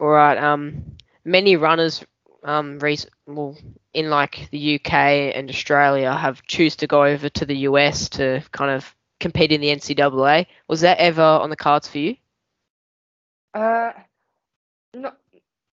[0.00, 0.38] All right.
[0.38, 2.04] Um, many runners,
[2.44, 3.56] um, rec- well,
[3.92, 8.42] in like the UK and Australia, have choose to go over to the US to
[8.52, 10.46] kind of compete in the NCAA.
[10.68, 12.16] Was that ever on the cards for you?
[13.54, 13.92] Uh,
[14.94, 15.16] not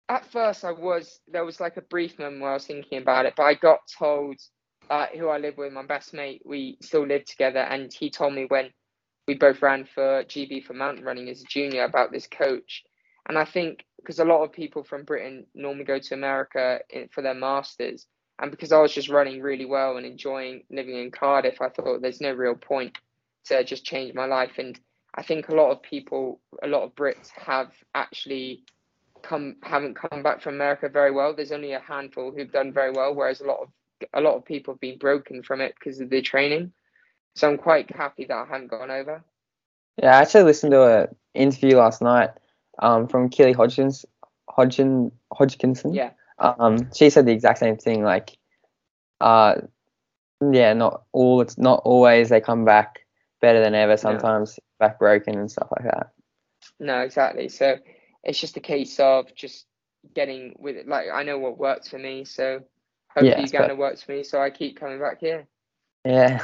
[0.09, 0.65] at first.
[0.65, 3.45] I was there was like a brief moment where I was thinking about it, but
[3.45, 4.37] I got told
[4.91, 8.35] uh, who I live with, my best mate, we still live together, and he told
[8.35, 8.71] me when
[9.27, 12.85] we both ran for GB for mountain running as a junior about this coach,
[13.29, 17.09] and I think because a lot of people from Britain normally go to America in,
[17.09, 18.07] for their masters,
[18.39, 22.03] and because I was just running really well and enjoying living in Cardiff, I thought
[22.03, 22.99] there's no real point
[23.47, 24.79] to just change my life and.
[25.17, 28.65] I think a lot of people, a lot of Brits have actually
[29.23, 31.35] come haven't come back from America very well.
[31.35, 33.69] There's only a handful who've done very well, whereas a lot of
[34.13, 36.73] a lot of people have been broken from it because of the training.
[37.35, 39.25] So I'm quite happy that I haven't gone over.
[39.97, 42.31] Yeah, I actually listened to a interview last night
[42.81, 44.05] um, from Keely Hodgins,
[44.49, 45.95] Hodgkin, Hodgkinson.
[45.95, 46.11] Yeah.
[46.39, 48.03] Um, she said the exact same thing.
[48.03, 48.37] Like,
[49.21, 49.55] uh,
[50.53, 51.41] yeah, not all.
[51.41, 53.04] It's not always they come back
[53.45, 53.97] better than ever.
[53.97, 56.13] Sometimes back broken and stuff like that.
[56.81, 57.49] No, exactly.
[57.49, 57.77] So
[58.23, 59.67] it's just a case of just
[60.15, 60.89] getting with it.
[60.89, 62.61] Like I know what works for me, so
[63.09, 64.25] hopefully Yeah, Uganda works for me.
[64.25, 65.47] So I keep coming back here.
[66.05, 66.43] Yeah,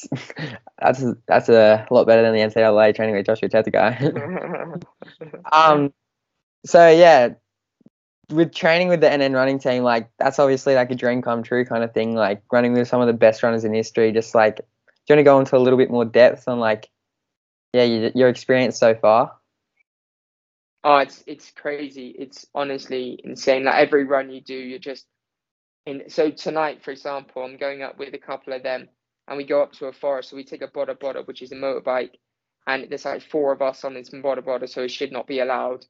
[0.80, 4.82] that's that's a lot better than the NCAA training with Joshua Cheptegei.
[5.52, 5.92] um,
[6.66, 7.30] so yeah,
[8.30, 11.64] with training with the NN running team, like that's obviously like a dream come true
[11.64, 12.14] kind of thing.
[12.14, 14.12] Like running with some of the best runners in history.
[14.12, 14.60] Just like,
[15.08, 16.90] do you want to go into a little bit more depth on like,
[17.72, 19.32] yeah, your, your experience so far?
[20.84, 22.14] Oh, it's it's crazy.
[22.18, 23.64] It's honestly insane.
[23.64, 25.06] Like every run you do, you're just
[25.86, 26.02] in.
[26.08, 28.88] So tonight, for example, I'm going up with a couple of them,
[29.26, 30.28] and we go up to a forest.
[30.28, 32.10] So we take a boda boda, which is a motorbike,
[32.66, 35.40] and there's like four of us on this boda boda, so it should not be
[35.40, 35.86] allowed.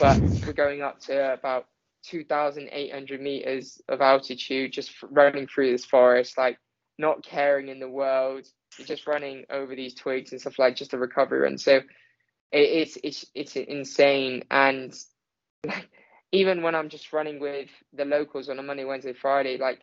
[0.00, 1.66] But we're going up to about
[2.06, 6.58] 2,800 meters of altitude, just running through this forest, like
[6.98, 8.46] not caring in the world.
[8.78, 11.58] You're just running over these twigs and stuff like just a recovery run.
[11.58, 11.80] So
[12.52, 14.94] it, it's it's it's insane and
[15.66, 15.88] like
[16.32, 19.80] even when i'm just running with the locals on a monday wednesday friday like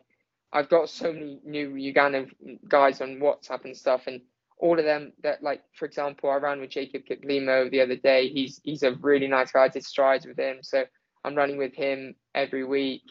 [0.52, 2.30] i've got so many new ugandan
[2.68, 4.20] guys on whatsapp and stuff and
[4.58, 8.28] all of them that like for example i ran with jacob kiplimo the other day
[8.28, 10.84] he's he's a really nice guy i did strides with him so
[11.24, 13.02] i'm running with him every week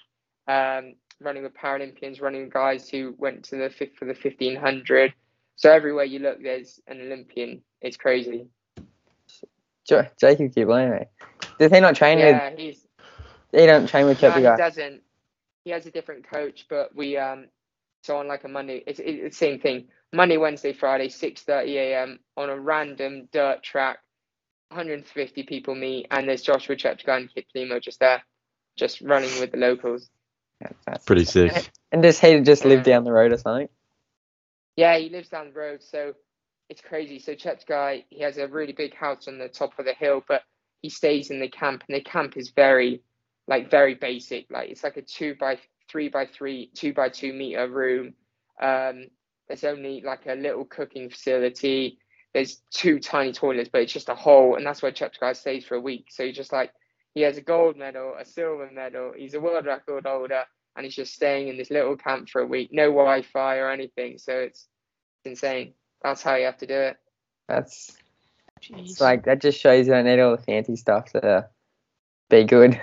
[0.48, 5.14] um running with paralympians running with guys who went to the fifth for the 1500
[5.58, 8.48] so everywhere you look there's an olympian it's crazy
[9.88, 11.06] Jo- Jacob Kiplimo.
[11.60, 12.86] Does he not train yeah he's?
[13.52, 15.02] He don't train with No, he doesn't.
[15.66, 17.48] He has a different coach, but we um
[18.04, 19.88] so on like a Monday, it's, it's the same thing.
[20.14, 22.20] Monday, Wednesday, Friday, six thirty a.m.
[22.38, 24.00] on a random dirt track.
[24.72, 28.24] 150 people meet, and there's Joshua Cheptegei and Kip Limo just there,
[28.78, 30.10] just running with the locals.
[30.64, 31.70] Yeah, that's- Pretty sick.
[31.92, 33.70] And does he just live down the road or something?
[34.76, 36.14] Yeah, he lives down the road, so
[36.70, 37.20] it's crazy.
[37.20, 40.42] So Cheptegei, he has a really big house on the top of the hill, but
[40.82, 43.02] he stays in the camp, and the camp is very,
[43.48, 44.50] like, very basic.
[44.50, 48.14] Like, it's like a two by three by three, two by two meter room.
[48.62, 49.08] Um,
[49.48, 52.00] there's only like a little cooking facility.
[52.34, 55.76] There's two tiny toilets, but it's just a hole, and that's where Cheptegei stays for
[55.76, 56.08] a week.
[56.10, 56.72] So he's just like,
[57.14, 59.14] he has a gold medal, a silver medal.
[59.16, 60.44] He's a world record holder,
[60.76, 62.70] and he's just staying in this little camp for a week.
[62.72, 64.68] No Wi-Fi or anything, so it's
[65.26, 65.74] insane.
[66.02, 66.98] That's how you have to do it.
[67.48, 67.96] That's
[68.62, 68.90] Jeez.
[68.92, 71.48] it's like that just shows you don't need all the fancy stuff to
[72.30, 72.80] be good.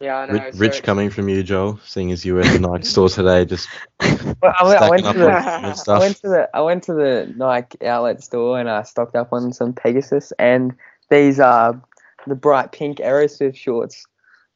[0.00, 0.32] Yeah, I know.
[0.32, 3.08] Rich, so rich coming from you, Joel, seeing as you were at the Nike store
[3.08, 3.68] today, just
[4.00, 7.32] Well, I, went- I went to the I went to the I went to the
[7.36, 10.74] Nike outlet store and I stocked up on some Pegasus and
[11.08, 11.74] these uh
[12.26, 14.04] the bright pink AeroSwift shorts.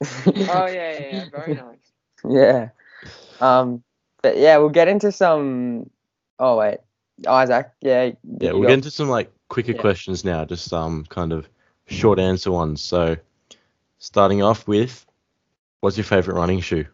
[0.26, 1.92] Oh yeah, yeah, yeah, very nice.
[2.28, 2.68] yeah.
[3.40, 3.82] Um
[4.22, 5.90] but yeah, we'll get into some
[6.38, 6.78] oh wait.
[7.26, 8.10] Isaac, yeah.
[8.40, 9.80] Yeah, we'll got- get into some like quicker Yeah.
[9.80, 11.48] questions now, just um kind of
[11.86, 12.82] short answer ones.
[12.82, 13.16] So
[13.98, 15.04] starting off with
[15.80, 16.86] What's your favorite running shoe?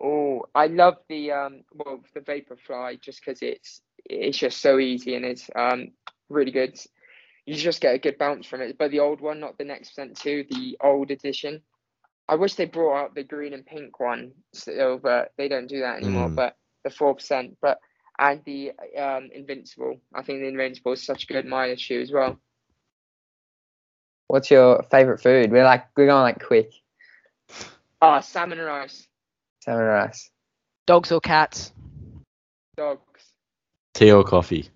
[0.00, 5.14] Oh, I love the um well the Vaporfly just because it's it's just so easy
[5.14, 5.90] and it's um
[6.28, 6.78] really good.
[7.48, 8.76] You just get a good bounce from it.
[8.76, 11.62] But the old one, not the Next Percent Two, the old edition.
[12.28, 15.80] I wish they brought out the green and pink one still, but they don't do
[15.80, 16.28] that anymore.
[16.28, 16.34] Mm.
[16.34, 17.78] But the four percent, but
[18.18, 19.98] and the um Invincible.
[20.14, 22.38] I think the Invincible is such a good mileage shoe as well.
[24.26, 25.50] What's your favorite food?
[25.50, 26.74] We're like we're going like quick.
[28.02, 29.08] Ah, salmon rice,
[29.64, 30.30] Salmon rice.
[30.86, 31.72] Dogs or cats?
[32.76, 33.32] dogs.
[33.94, 34.68] Tea or coffee?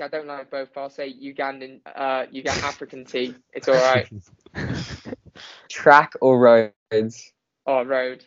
[0.00, 0.76] See, I don't like both.
[0.78, 3.34] I'll say Ugandan, uh, Ugandan African tea.
[3.52, 4.08] It's all right.
[5.68, 7.32] Track or roads?
[7.66, 8.24] Oh, road.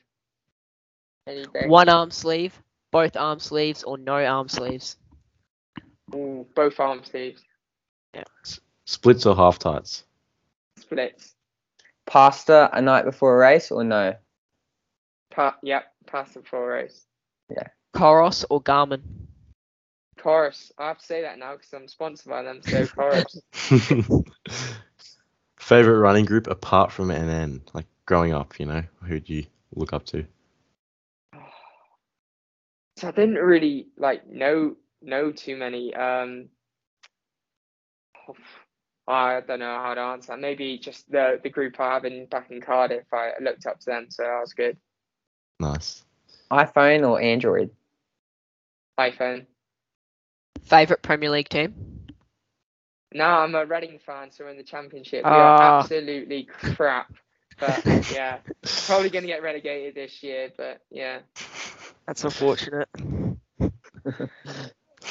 [1.28, 1.68] Any day.
[1.68, 4.98] One arm sleeve, both arm sleeves, or no arm sleeves?
[6.14, 7.42] Ooh, both arm sleeves,
[8.14, 8.24] Yeah.
[8.86, 10.04] Splits or half tights?
[10.78, 11.36] splits.
[12.06, 14.14] Pasta a night before a race or no?
[15.32, 17.08] Pa- yep, pass the four race.
[17.50, 17.68] Yeah.
[17.96, 19.02] Coros or Garmin?
[20.24, 20.72] Coros.
[20.78, 22.62] I have to say that now because I'm sponsored by them.
[22.62, 23.42] So Coros.
[25.64, 27.62] favorite running group apart from NN?
[27.74, 30.26] Like growing up, you know, who'd you look up to?
[32.98, 35.94] so I didn't really like know know too many.
[35.96, 36.50] Um,
[39.08, 40.38] I don't know how to answer.
[40.38, 43.06] Maybe just the the group I have in back in Cardiff.
[43.14, 44.78] I looked up to them, so that was good.
[45.60, 46.04] Nice.
[46.52, 47.70] iPhone or Android?
[49.00, 49.46] iPhone.
[50.64, 51.74] Favorite Premier League team?
[53.14, 55.24] No, I'm a Reading fan, so we're in the Championship.
[55.24, 55.34] We Ah.
[55.36, 57.14] are absolutely crap.
[57.60, 58.40] But yeah,
[58.88, 60.50] probably going to get relegated this year.
[60.58, 61.20] But yeah,
[62.08, 62.90] That's unfortunate.
[63.60, 63.70] All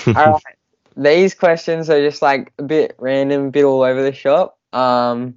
[0.06, 0.42] right.
[0.96, 4.58] These questions are just like a bit random, a bit all over the shop.
[4.72, 5.36] Um,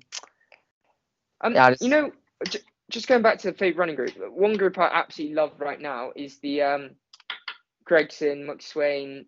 [1.41, 2.11] um, Yeah, just- you know,
[2.49, 4.11] j- just going back to the favorite running group.
[4.31, 6.89] One group I absolutely love right now is the um,
[7.85, 9.25] Gregson, McSweyn.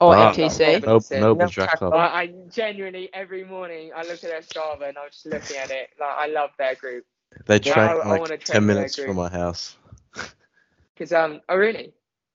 [0.00, 0.32] Oh, Ah.
[0.32, 0.58] MTC.
[0.74, 1.20] Nope, Robinson.
[1.20, 1.94] nope, No, track track club.
[1.94, 5.70] I, I genuinely every morning I look at their Strava and I'm just looking at
[5.70, 5.90] it.
[6.00, 7.04] Like I love their group
[7.46, 9.76] They Yeah, train I- I like wanna train ten with that minutes from my house.
[10.94, 11.92] because um oh really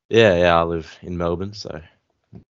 [0.09, 1.81] Yeah, yeah, I live in Melbourne, so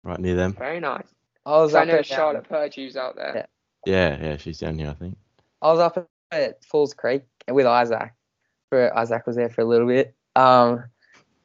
[0.04, 0.52] right near them.
[0.52, 1.06] very nice.
[1.46, 3.32] I was 'Cause I up know at um, Charlotte Purdue's out there.
[3.34, 3.46] Yeah.
[3.86, 5.16] Yeah, yeah, she's down here, I think.
[5.62, 8.12] I was up at Falls Creek with Isaac.
[8.70, 10.14] For Isaac was there for a little bit.
[10.36, 10.84] Um,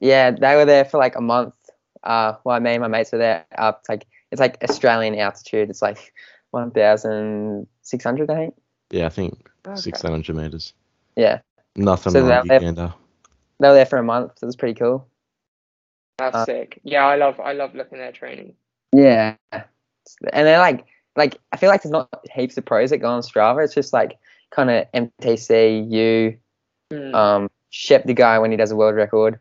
[0.01, 1.53] yeah, they were there for like a month.
[2.03, 3.45] Uh, well, me and my mates were there.
[3.57, 5.69] Up it's like it's like Australian altitude.
[5.69, 6.13] It's like
[6.51, 8.55] one thousand six hundred, I think.
[8.91, 9.75] Yeah, I think Okay.
[9.79, 10.73] six seven hundred meters.
[11.15, 11.39] Yeah,
[11.75, 12.93] Nothing So like they're- Uganda.
[13.59, 14.33] they were there for a month.
[14.37, 15.07] So it was pretty cool.
[16.17, 16.79] That's Uh, sick.
[16.83, 18.55] Yeah, I love I love looking at their training.
[18.91, 19.65] Yeah, and
[20.31, 20.85] they're like
[21.15, 23.63] like I feel like there's not heaps of pros that go on Strava.
[23.63, 24.17] It's just like
[24.51, 26.37] kind of MTC, you,
[26.91, 27.15] Hmm.
[27.15, 29.39] um, Cheptegei when he does a world record.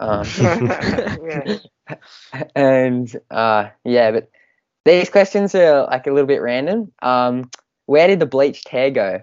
[0.00, 1.58] Um, Yeah.
[2.54, 4.30] and uh, yeah, but
[4.84, 6.92] these questions are like a little bit random.
[7.02, 7.50] Um,
[7.86, 9.22] where did the bleached hair go?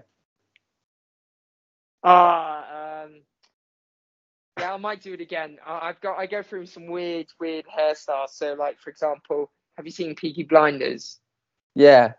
[2.04, 3.22] Ah, um,
[4.58, 5.58] yeah, I might do it again.
[5.66, 8.30] I, I've got I go through some weird weird hairstyles.
[8.30, 11.20] So like for example, have you seen Peaky Blinders?
[11.74, 12.14] Yeah,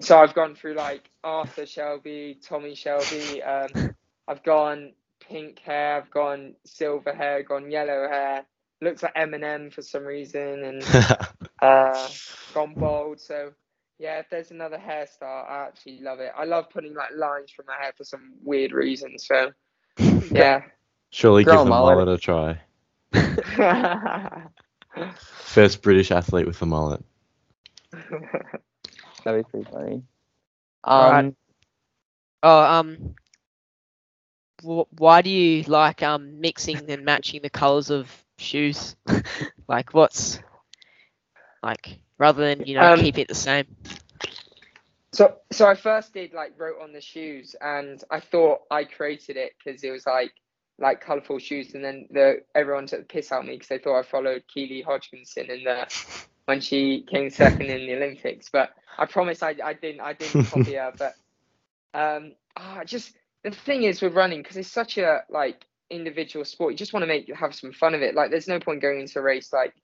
[0.00, 3.42] So I've gone through like Arthur Shelby, Tommy Shelby.
[3.42, 3.70] Um,
[4.28, 5.96] I've gone pink hair.
[5.96, 7.42] I've gone silver hair.
[7.42, 8.46] Gone yellow hair.
[8.80, 10.90] Looks like Eminem for some reason, and
[11.62, 12.08] uh,
[12.52, 13.20] gone bald.
[13.20, 13.52] So
[13.98, 16.32] yeah, if there's another hairstyle, I actually love it.
[16.36, 19.18] I love putting like lines from my hair for some weird reason.
[19.18, 19.50] So
[20.30, 20.62] yeah.
[21.10, 21.98] Surely Grow give a the mullet.
[21.98, 22.60] mullet a try.
[25.42, 27.02] First British athlete with a mullet.
[29.24, 30.02] that'd be pretty funny.
[30.94, 31.24] Right.
[31.24, 31.36] Um,
[32.42, 33.14] Oh, um,
[34.62, 38.96] why do you like um mixing and matching the colors of shoes?
[39.68, 40.40] like, what's
[41.62, 43.66] like rather than you know Um, keep it the same?
[45.12, 49.36] So, so I first did like wrote on the shoes, and I thought I created
[49.36, 50.32] it because it was like
[50.78, 53.78] like colourful shoes, and then the everyone took the piss out of me because they
[53.78, 55.86] thought I followed Keely Hodgkinson in the
[56.44, 58.48] when she came second in the Olympics.
[58.50, 60.92] But I promise I, I didn't I didn't copy her.
[60.96, 61.14] But
[61.94, 66.72] um, ah, just the thing is with running because it's such a like individual sport.
[66.72, 68.14] You just want to make have some fun of it.
[68.14, 69.74] Like, there's no point going into a race like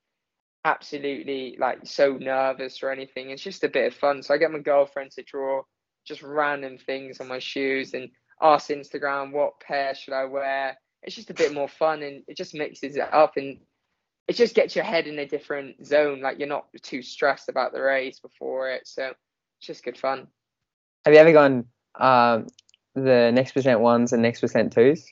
[0.65, 3.31] absolutely like so nervous or anything.
[3.31, 4.23] It's just a bit of fun.
[4.23, 5.63] So I get my girlfriend to draw
[6.07, 8.09] just random things on my shoes and
[8.43, 10.77] ask Instagram what pair should I wear.
[11.03, 13.59] It's just a bit more fun and it just mixes it up and
[14.27, 16.21] it just gets your head in a different zone.
[16.23, 18.87] Like you're not too stressed about the race before it.
[18.87, 19.13] So
[19.59, 20.29] it's just good fun.
[21.05, 21.67] have you ever gone
[22.01, 22.47] um,
[22.95, 25.05] the next percent ones and next percent twos?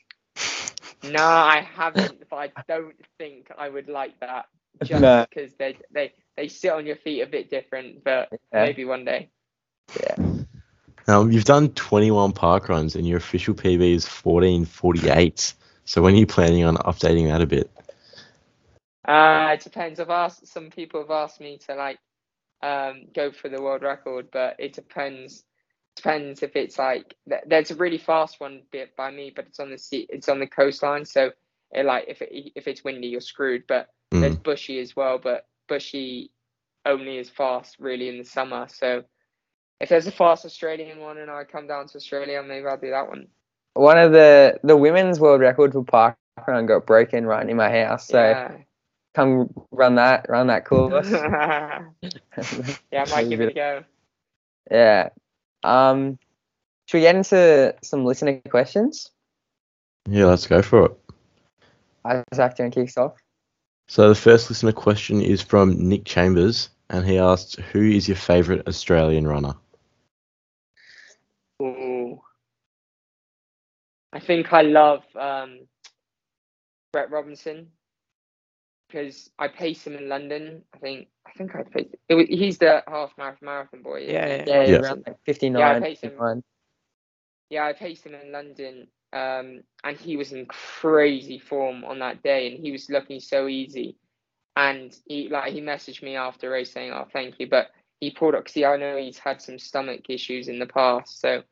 [1.04, 4.46] No, I haven't, but I don't think I would like that.
[4.84, 5.26] Just No.
[5.28, 8.64] because they they they sit on your feet a bit different, but Yeah.
[8.66, 9.30] maybe one day.
[10.00, 10.16] Yeah.
[11.08, 15.54] Um, you've done 21 park runs and your official PB is 14:48.
[15.84, 17.70] So when are you planning on updating that a bit?
[19.04, 19.98] Uh, it depends.
[19.98, 21.98] I've asked some people have asked me to like
[22.62, 25.44] um go for the world record, but it depends.
[25.96, 29.70] Depends if it's like there's a really fast one bit by me, but it's on
[29.70, 31.30] the sea, it's on the coastline, so
[31.72, 33.64] it like if it, if it's windy, you're screwed.
[33.66, 34.42] But there's Mm.
[34.42, 36.30] bushy as well, but bushy
[36.86, 38.66] only is fast really in the summer.
[38.68, 39.04] So
[39.80, 42.90] if there's a fast Australian one and I come down to Australia, maybe I'll do
[42.90, 43.28] that one.
[43.74, 47.70] One of the the women's world record for park run got broken right near my
[47.70, 48.08] house.
[48.08, 48.56] So yeah.
[49.14, 51.10] come run that, run that course.
[51.10, 51.80] yeah,
[52.92, 53.84] I might give it a go.
[54.70, 55.08] yeah.
[55.62, 56.18] Um,
[56.86, 59.10] should we get into some listener questions?
[60.08, 60.98] Yeah, let's go for it.
[62.04, 63.14] Isaac, do you want kick us off?
[63.88, 68.16] So the first listener question is from Nick Chambers, and he asks, "Who is your
[68.16, 69.54] favourite Australian runner?"
[71.60, 72.20] Ooh.
[74.12, 75.60] I think I love um,
[76.92, 77.68] Brett Robinson
[78.92, 80.62] because I pace him in London.
[80.74, 81.88] I think I think I pace.
[82.08, 84.04] It was, he's the half marathon marathon boy.
[84.08, 84.44] Yeah, yeah.
[84.46, 84.76] Yeah, Yeah.
[84.78, 85.60] around like 59.
[85.60, 86.42] yeah, paced him.
[87.50, 92.22] Yeah, I paced him in London, um, and he was in crazy form on that
[92.22, 93.96] day, and he was looking so easy.
[94.56, 97.68] And he like he messaged me after race saying, "Oh, thank you," but
[98.00, 101.20] he pulled up because I know he's had some stomach issues in the past.
[101.20, 101.42] So,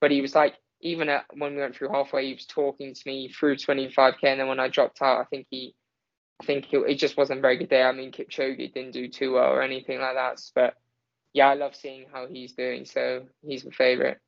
[0.00, 3.02] but he was like, even at, when we went through halfway, he was talking to
[3.06, 5.74] me through 25k, and then when I dropped out, I think he,
[6.40, 7.82] I think he, it just wasn't a very good day.
[7.82, 10.74] I mean, Kipchoge didn't do too well or anything like that, but
[11.32, 12.84] yeah, I love seeing how he's doing.
[12.84, 14.18] So he's my favorite.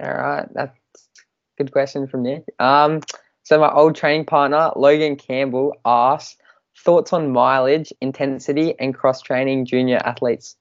[0.00, 0.76] All right, that's
[1.18, 2.44] a good question from Nick.
[2.58, 3.00] Um,
[3.44, 6.36] so my old training partner Logan Campbell asks
[6.76, 10.56] thoughts on mileage, intensity, and cross training junior athletes,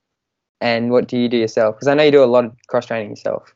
[0.62, 1.76] and what do you do yourself?
[1.76, 3.56] Because I know you do a lot of cross training yourself.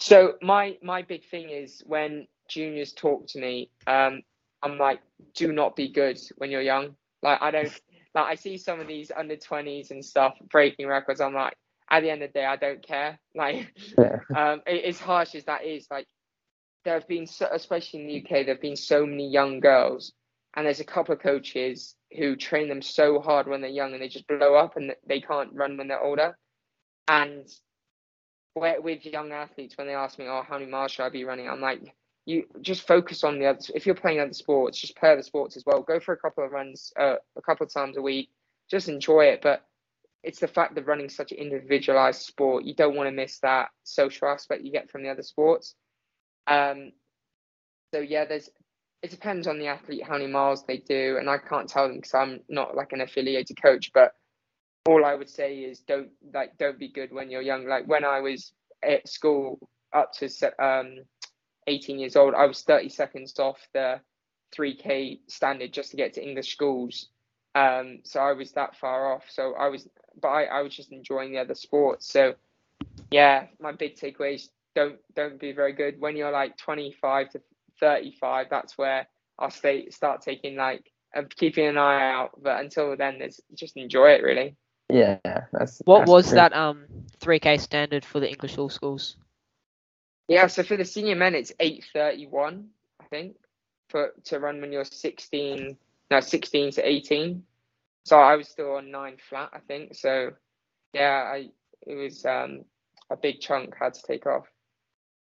[0.00, 4.22] So my my big thing is when juniors talk to me, um,
[4.62, 5.00] I'm like,
[5.34, 6.96] do not be good when you're young.
[7.22, 7.72] Like I don't
[8.14, 11.20] like I see some of these under twenties and stuff breaking records.
[11.20, 11.54] I'm like,
[11.90, 13.18] at the end of the day, I don't care.
[13.34, 14.18] Like, Yeah.
[14.36, 16.06] um, it, as harsh as that is, like
[16.84, 20.12] there have been so, especially in the UK, there have been so many young girls,
[20.56, 24.02] and there's a couple of coaches who train them so hard when they're young and
[24.02, 26.36] they just blow up and they can't run when they're older.
[27.08, 27.48] And
[28.54, 31.48] with young athletes, when they ask me, "Oh, how many miles should I be running?"
[31.48, 31.80] I'm like,
[32.24, 33.58] you just focus on the other.
[33.74, 35.82] If you're playing other sports, just play other sports as well.
[35.82, 38.30] Go for a couple of runs, uh, a couple of times a week.
[38.70, 39.40] Just enjoy it.
[39.42, 39.64] But
[40.22, 43.70] it's the fact that running such an individualized sport, you don't want to miss that
[43.82, 45.74] social aspect you get from the other sports.
[46.46, 46.92] Um,
[47.92, 48.48] so yeah, there's.
[49.02, 51.96] It depends on the athlete how many miles they do, and I can't tell them
[51.96, 53.90] because I'm not like an affiliated coach.
[53.92, 54.14] But
[54.86, 57.66] all I would say is don't like don't be good when you're young.
[57.66, 59.58] Like when I was at school
[59.92, 60.26] up to
[60.64, 60.98] um
[61.66, 64.00] 18 years old, I was 30 seconds off the
[64.52, 67.08] 3k standard just to get to English schools.
[67.54, 69.24] Um, so I was that far off.
[69.28, 69.88] So I was,
[70.20, 72.10] but I, I was just enjoying the other sports.
[72.10, 72.34] So
[73.10, 77.40] yeah, my big takeaway is don't don't be very good when you're like 25 to
[77.80, 78.46] 35.
[78.50, 79.06] That's where
[79.38, 82.30] I'll stay start taking like uh, keeping an eye out.
[82.42, 84.56] But until then, there's just enjoy it really.
[84.90, 85.18] Yeah,
[85.52, 86.34] that's What that's was true.
[86.34, 86.86] that um
[87.20, 89.16] 3K standard for the English all schools?
[90.28, 92.68] Yeah, so for the senior men, it's eight thirty-one,
[93.00, 93.36] I think,
[93.88, 95.76] for to run when you're sixteen,
[96.10, 97.44] no, sixteen to eighteen.
[98.04, 99.94] So I was still on nine flat, I think.
[99.94, 100.32] So
[100.92, 101.48] yeah, I
[101.86, 102.64] it was um
[103.10, 104.46] a big chunk had to take off.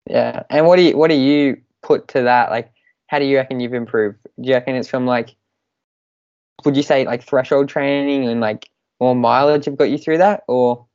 [0.09, 2.51] Yeah, and what do you what do you put to that?
[2.51, 2.72] Like,
[3.07, 4.18] how do you reckon you've improved?
[4.40, 5.37] Do you reckon it's from like,
[6.64, 8.68] would you say like threshold training and like
[9.01, 10.87] more mileage have got you through that, or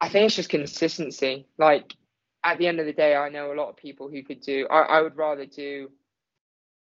[0.00, 1.46] I think it's just consistency.
[1.56, 1.94] Like
[2.46, 4.68] at the end of the day, I know a lot of people who could do.
[4.70, 5.90] I, I would rather do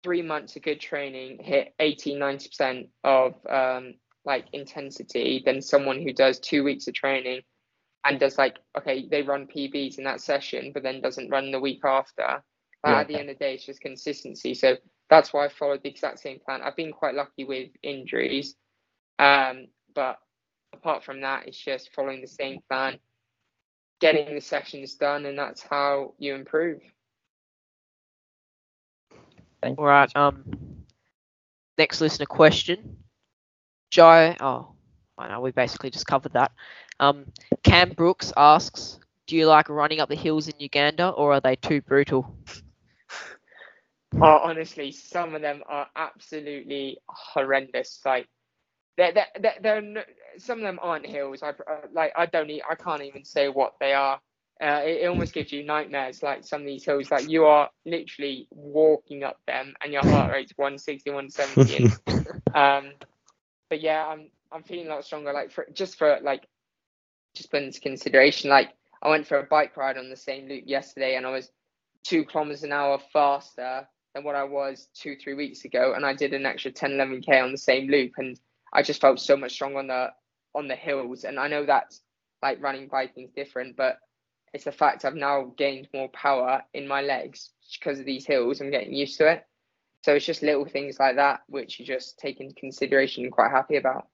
[0.03, 3.93] three months of good training, hit 80, 90 percent of um,
[4.25, 7.41] like intensity, than someone who does two weeks of training
[8.05, 11.59] and does like okay, they run PBs in that session, but then doesn't run the
[11.61, 12.43] week after.
[12.83, 12.99] Like, Yeah.
[12.99, 14.53] At the end of the day, it's just consistency.
[14.53, 14.75] So
[15.09, 16.61] that's why I followed the exact same plan.
[16.61, 18.55] I've been quite lucky with injuries,
[19.19, 20.19] um, but
[20.73, 22.99] apart from that, it's just following the same plan,
[24.03, 26.81] getting the sessions done, and that's how you improve.
[29.61, 30.13] Thank All right.
[30.13, 30.43] Um,
[31.77, 32.97] next listener question.
[33.91, 34.35] Jai.
[34.41, 34.73] Oh,
[35.17, 36.51] I know we basically just covered that.
[36.99, 37.25] Um,
[37.63, 41.55] Cam Brooks asks, do you like running up the hills in Uganda, or are they
[41.55, 42.35] too brutal?
[44.21, 48.01] Oh, honestly, some of them are absolutely horrendous.
[48.05, 48.27] Like,
[48.97, 50.01] they're, they're, they're, they're no,
[50.37, 51.43] some of them aren't hills.
[51.43, 51.53] I
[51.91, 54.19] like I don't I can't even say what they are.
[54.61, 56.23] Uh, it, it almost gives you nightmares.
[56.23, 60.31] Like some of these hills, like you are literally walking up them, and your heart
[60.31, 61.85] rate's 160, 170.
[62.55, 62.91] um,
[63.69, 65.33] but yeah, I'm I'm feeling a lot stronger.
[65.33, 66.47] Like for just for like,
[67.33, 68.49] just put into consideration.
[68.49, 68.69] Like
[69.01, 71.51] I went for a bike ride on the same loop yesterday, and I was
[72.03, 76.13] two kilometers an hour faster than what I was two three weeks ago, and I
[76.13, 78.39] did an extra 10 11k on the same loop, and
[78.71, 80.11] I just felt so much stronger on the
[80.55, 81.23] on the hills.
[81.23, 82.01] And I know that's
[82.41, 83.97] like running biking is different, but
[84.53, 87.49] it's the fact I've now gained more power in my legs
[87.79, 88.61] because of these hills.
[88.61, 89.45] I'm getting used to it.
[90.03, 93.51] So it's just little things like that which you just take into consideration and quite
[93.51, 94.07] happy about.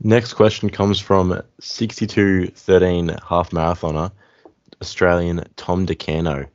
[0.00, 4.12] Next question comes from 6213 half marathoner,
[4.80, 6.46] Australian Tom DeCano.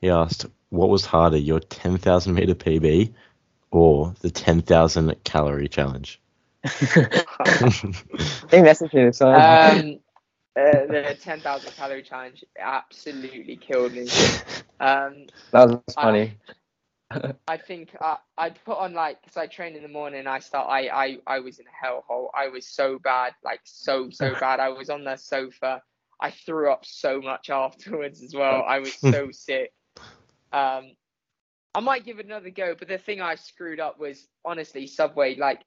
[0.00, 3.12] He asked, What was harder, your 10,000 meter PB
[3.70, 6.20] or the 10,000 calorie challenge?
[6.64, 9.14] I messaged that's the truth.
[9.16, 10.00] So Um,
[10.56, 14.08] uh, the 10,000 calorie challenge absolutely killed me.
[14.80, 16.38] Um, that was funny.
[17.48, 20.26] I think uh, I'd put on like because I train in the morning.
[20.26, 20.68] I start.
[20.68, 22.28] I I I was in a hellhole.
[22.34, 24.60] I was so bad, like so so bad.
[24.60, 25.82] I was on the sofa.
[26.20, 28.64] I threw up so much afterwards as well.
[28.68, 29.72] I was so sick.
[30.52, 30.92] Um,
[31.74, 35.36] I might give it another go, but the thing I screwed up was honestly Subway.
[35.36, 35.62] Like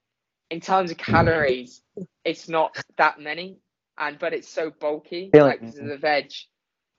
[0.51, 1.81] in terms of calories,
[2.23, 3.57] it's not that many,
[3.97, 6.31] and but it's so bulky, like like- because of the veg.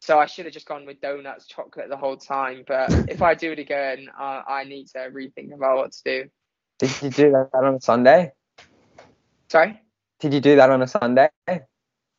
[0.00, 2.64] So I should have just gone with donuts, chocolate the whole time.
[2.66, 6.30] But if I do it again, uh, I need to rethink about what to do.
[6.80, 8.32] Did you do that on a Sunday?
[9.48, 9.80] Sorry.
[10.18, 11.28] Did you do that on a Sunday?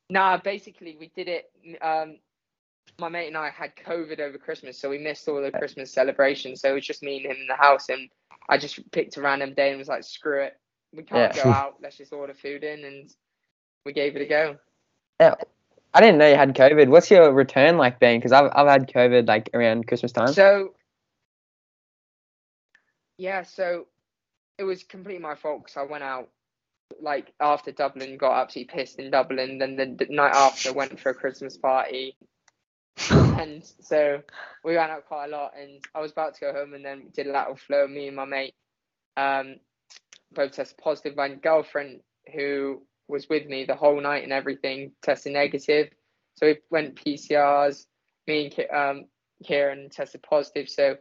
[0.09, 1.51] Nah, basically we did it.
[1.81, 2.19] Um,
[2.99, 6.61] my mate and I had COVID over Christmas, so we missed all the Christmas celebrations.
[6.61, 8.09] So it was just me and him in the house, and
[8.47, 10.53] I just picked a random day and was like, "Screw it,
[10.93, 11.43] we can't Yeah.
[11.43, 11.75] go out.
[11.81, 13.13] Let's just order food in," and
[13.85, 14.57] we gave it a go.
[15.19, 15.35] Yeah.
[15.93, 16.87] I didn't know you had COVID.
[16.89, 18.17] What's your return like then?
[18.17, 20.33] Because I've I've had COVID like around Christmas time.
[20.33, 20.73] So,
[23.17, 23.87] yeah, so
[24.57, 26.29] it was completely my fault because I went out
[26.99, 29.59] like after Dublin, got absolutely pissed in Dublin.
[29.59, 32.15] Then the, the night after, went for a Christmas party,
[33.11, 34.21] and so
[34.63, 35.53] we went out quite a lot.
[35.59, 37.87] And I was about to go home, and then did a lateral flow.
[37.87, 38.55] Me and my mate
[39.17, 39.57] um,
[40.33, 41.15] both tested positive.
[41.15, 42.01] My girlfriend,
[42.33, 45.89] who was with me the whole night and everything, tested negative.
[46.35, 47.85] So we went PCRs.
[48.27, 49.05] Me and um,
[49.43, 50.69] Kieran tested positive.
[50.69, 50.95] So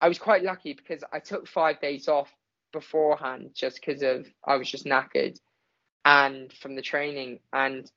[0.00, 2.30] I was quite lucky because I took five days off
[2.72, 5.38] beforehand just because of I was just knackered
[6.04, 7.90] and from the training and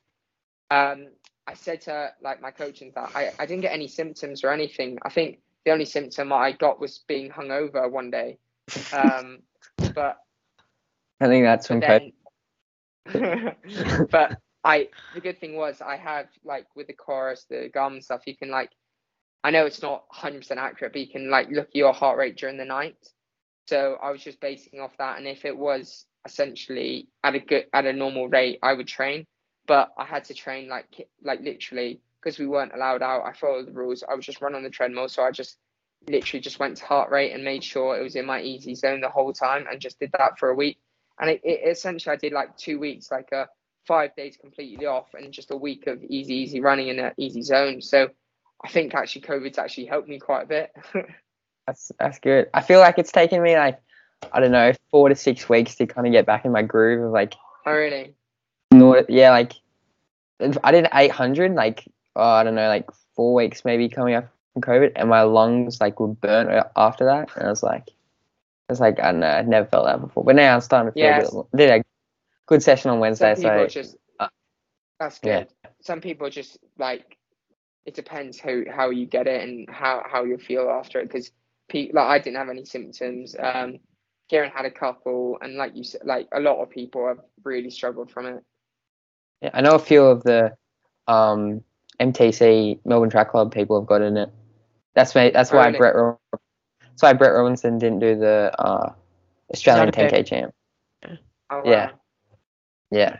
[0.71, 1.07] um
[1.47, 4.51] I said to like my coach and that I, I didn't get any symptoms or
[4.51, 4.99] anything.
[5.01, 8.37] I think the only symptom I got was being hungover one day.
[8.93, 9.39] Um
[9.95, 10.17] but
[11.19, 12.01] I think that's when but
[14.11, 18.21] but I the good thing was I have like with the Coros, the gum stuff,
[18.25, 18.71] you can like
[19.43, 22.37] I know it's not 100% accurate, but you can like look at your heart rate
[22.37, 22.97] during the night.
[23.67, 27.65] So I was just basing off that, and if it was essentially at a good
[27.73, 29.25] at a normal rate, I would train.
[29.67, 33.25] But I had to train like like literally because we weren't allowed out.
[33.25, 34.03] I followed the rules.
[34.03, 35.57] I would just run on the treadmill, so I just
[36.09, 39.01] literally just went to heart rate and made sure it was in my easy zone
[39.01, 40.77] the whole time, and just did that for a week.
[41.19, 43.47] And it, it essentially I did like two weeks, like a
[43.85, 47.41] five days completely off, and just a week of easy easy running in an easy
[47.41, 47.81] zone.
[47.81, 48.09] So
[48.63, 50.71] I think actually COVID's actually helped me quite a bit.
[51.67, 52.49] That's that's good.
[52.53, 53.77] I feel like it's taken me like
[54.31, 57.03] I don't know four to six weeks to kind of get back in my groove
[57.03, 58.15] of like oh really?
[59.09, 59.51] yeah like
[60.63, 61.83] I did 800 like
[62.15, 65.81] oh, I don't know like four weeks maybe coming up from COVID and my lungs
[65.81, 67.91] like were burnt after that and I was like
[68.69, 70.97] it's like I don't know I'd never felt that before but now I'm starting to
[70.97, 71.29] feel Yes.
[71.29, 71.83] a bit, did a
[72.47, 74.29] good session on Some Wednesday people so just uh,
[74.99, 75.41] that's yeah.
[75.41, 75.49] good.
[75.81, 77.05] Some people just like
[77.85, 81.31] it depends how how you get it and how how you feel after it because
[81.69, 83.35] pe- like I didn't have any symptoms.
[83.39, 83.79] Um,
[84.29, 87.69] Kieran had a couple, and like you said, like a lot of people have really
[87.71, 88.43] struggled from it.
[89.41, 90.55] Yeah, I know a few of the
[91.07, 91.63] um,
[91.99, 94.31] MTC Melbourne Track Club people have got in it.
[94.95, 95.31] That's me.
[95.33, 95.71] That's Oh, why really?
[95.71, 95.95] Brett.
[96.97, 98.91] That's why Brett Robinson didn't do the uh,
[99.53, 100.53] Australian Is that a 10k champ.
[101.51, 101.91] Oh, Yeah.
[102.89, 103.17] Yeah.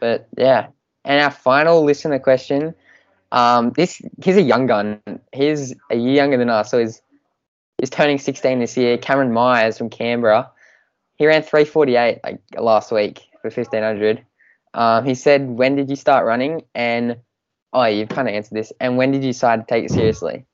[0.00, 0.68] But yeah,
[1.04, 2.74] and our final listener question.
[3.30, 5.00] Um, this he's a young gun.
[5.32, 7.00] He's a year younger than us, so he's
[7.78, 8.98] he's turning 16 this year.
[8.98, 10.50] Cameron Myers from Canberra.
[11.16, 14.24] He ran 348 like last week for 1500.
[14.74, 17.18] Um, he said, "When did you start running?" And
[17.72, 18.72] oh, you've kind of answered this.
[18.80, 20.46] And when did you decide to take it seriously?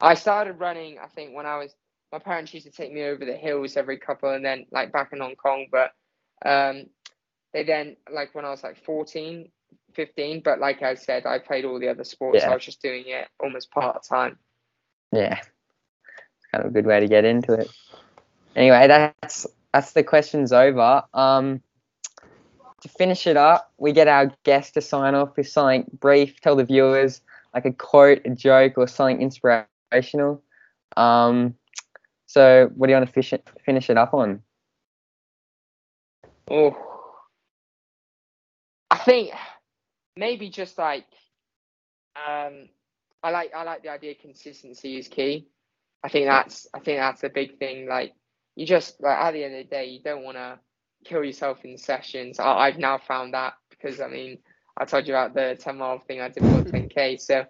[0.00, 1.74] I started running, I think, when I was.
[2.12, 5.10] My parents used to take me over the hills every couple, and then like back
[5.12, 5.66] in Hong Kong.
[5.70, 5.92] But
[6.44, 6.86] um,
[7.52, 9.48] they then like when I was like 14,
[9.94, 10.42] 15.
[10.44, 12.40] But like I said, I played all the other sports.
[12.40, 12.52] So Yeah.
[12.52, 14.38] I was just doing it almost part time.
[15.12, 17.68] Yeah, it's kind of a good way to get into it.
[18.56, 21.02] Anyway, that's that's the questions over.
[21.14, 21.62] Um,
[22.82, 26.40] to finish it up, we get our guest to sign off with something brief.
[26.40, 27.20] Tell the viewers
[27.54, 29.69] like a quote, a joke, or something inspirational.
[30.96, 31.54] Um,
[32.26, 34.42] so what do you want to fish it, finish it up on?
[36.50, 36.76] Oh,
[38.90, 39.30] I think
[40.16, 41.06] maybe just like
[42.16, 42.68] um,
[43.22, 45.48] I like I like the idea consistency is key.
[46.02, 47.86] I think that's I think that's a big thing.
[47.86, 48.14] Like
[48.56, 50.58] you just like at the end of the day, you don't want to
[51.04, 52.38] kill yourself in sessions.
[52.38, 54.38] I, I've now found that because I mean
[54.76, 57.16] I told you about the ten mile thing I did for ten k.
[57.16, 57.44] So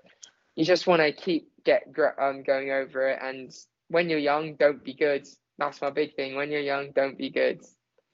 [0.61, 1.85] you just want to keep get
[2.21, 3.21] um going over it.
[3.23, 3.53] And
[3.89, 5.29] when you're young, don't be good.
[5.59, 6.37] That's my big thing.
[6.37, 7.63] When you're young, don't be good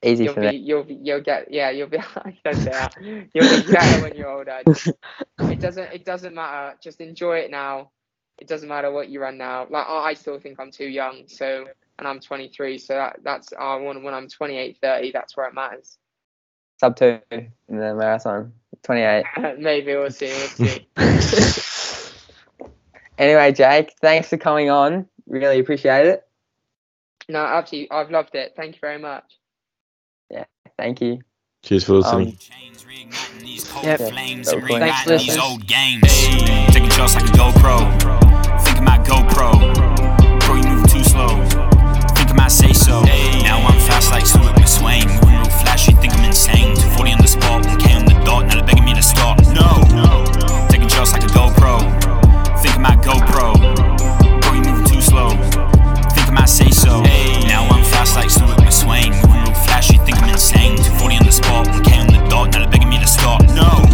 [0.05, 0.59] Easy you'll for be me.
[0.59, 1.99] you'll be you'll get yeah you'll be
[2.45, 2.95] don't say that
[3.35, 4.63] you'll be better when you're older
[5.51, 7.91] it doesn't it doesn't matter just enjoy it now
[8.39, 11.25] it doesn't matter what you run now like I I still think I'm too young
[11.29, 11.67] so
[11.99, 15.55] and I'm 23 so that, that's I want when I'm 28 30 that's where it
[15.55, 15.99] matters
[16.81, 18.53] Sub two in the marathon,
[18.85, 19.25] 28.
[19.59, 20.87] maybe we'll see we'll see
[23.19, 25.07] Anyway, Jake, thanks for coming on.
[25.27, 26.23] Really appreciate it.
[27.29, 27.91] No, absolutely.
[27.91, 28.55] I've loved it.
[28.57, 29.25] Thank you very much.
[30.31, 30.45] Yeah,
[30.79, 31.21] thank you.
[31.63, 32.29] Cheers for listening.
[32.29, 32.37] Um,
[33.83, 33.99] yep.
[33.99, 35.19] Thanks for listening.
[35.19, 36.03] These old games.
[36.73, 37.91] Taking shots like a GoPro.
[38.63, 40.41] Think about GoPro.
[40.47, 41.45] Bro, you move too slow.
[42.15, 43.03] Think say so.
[43.43, 45.07] Now I'm fast like Stewart McSweyn.
[45.07, 46.77] Moving real flashy, think I'm insane.
[46.77, 48.47] 240 on the spot, on the dot.
[48.47, 49.39] Now they're begging me to stop.
[49.47, 50.69] No.
[50.69, 52.06] Taking shots like a GoPro.
[52.67, 53.55] Think my GoPro.
[54.43, 55.31] Bro, you moving too slow.
[55.31, 57.01] Think my say so.
[57.05, 59.15] Hey, now I'm fast like Stewart McSweyn.
[59.23, 59.55] Moving real
[59.93, 60.77] you think I'm insane.
[60.77, 62.51] 240 on the spot, 1K on the dot.
[62.51, 63.41] Now they're begging me to stop.
[63.55, 63.86] No.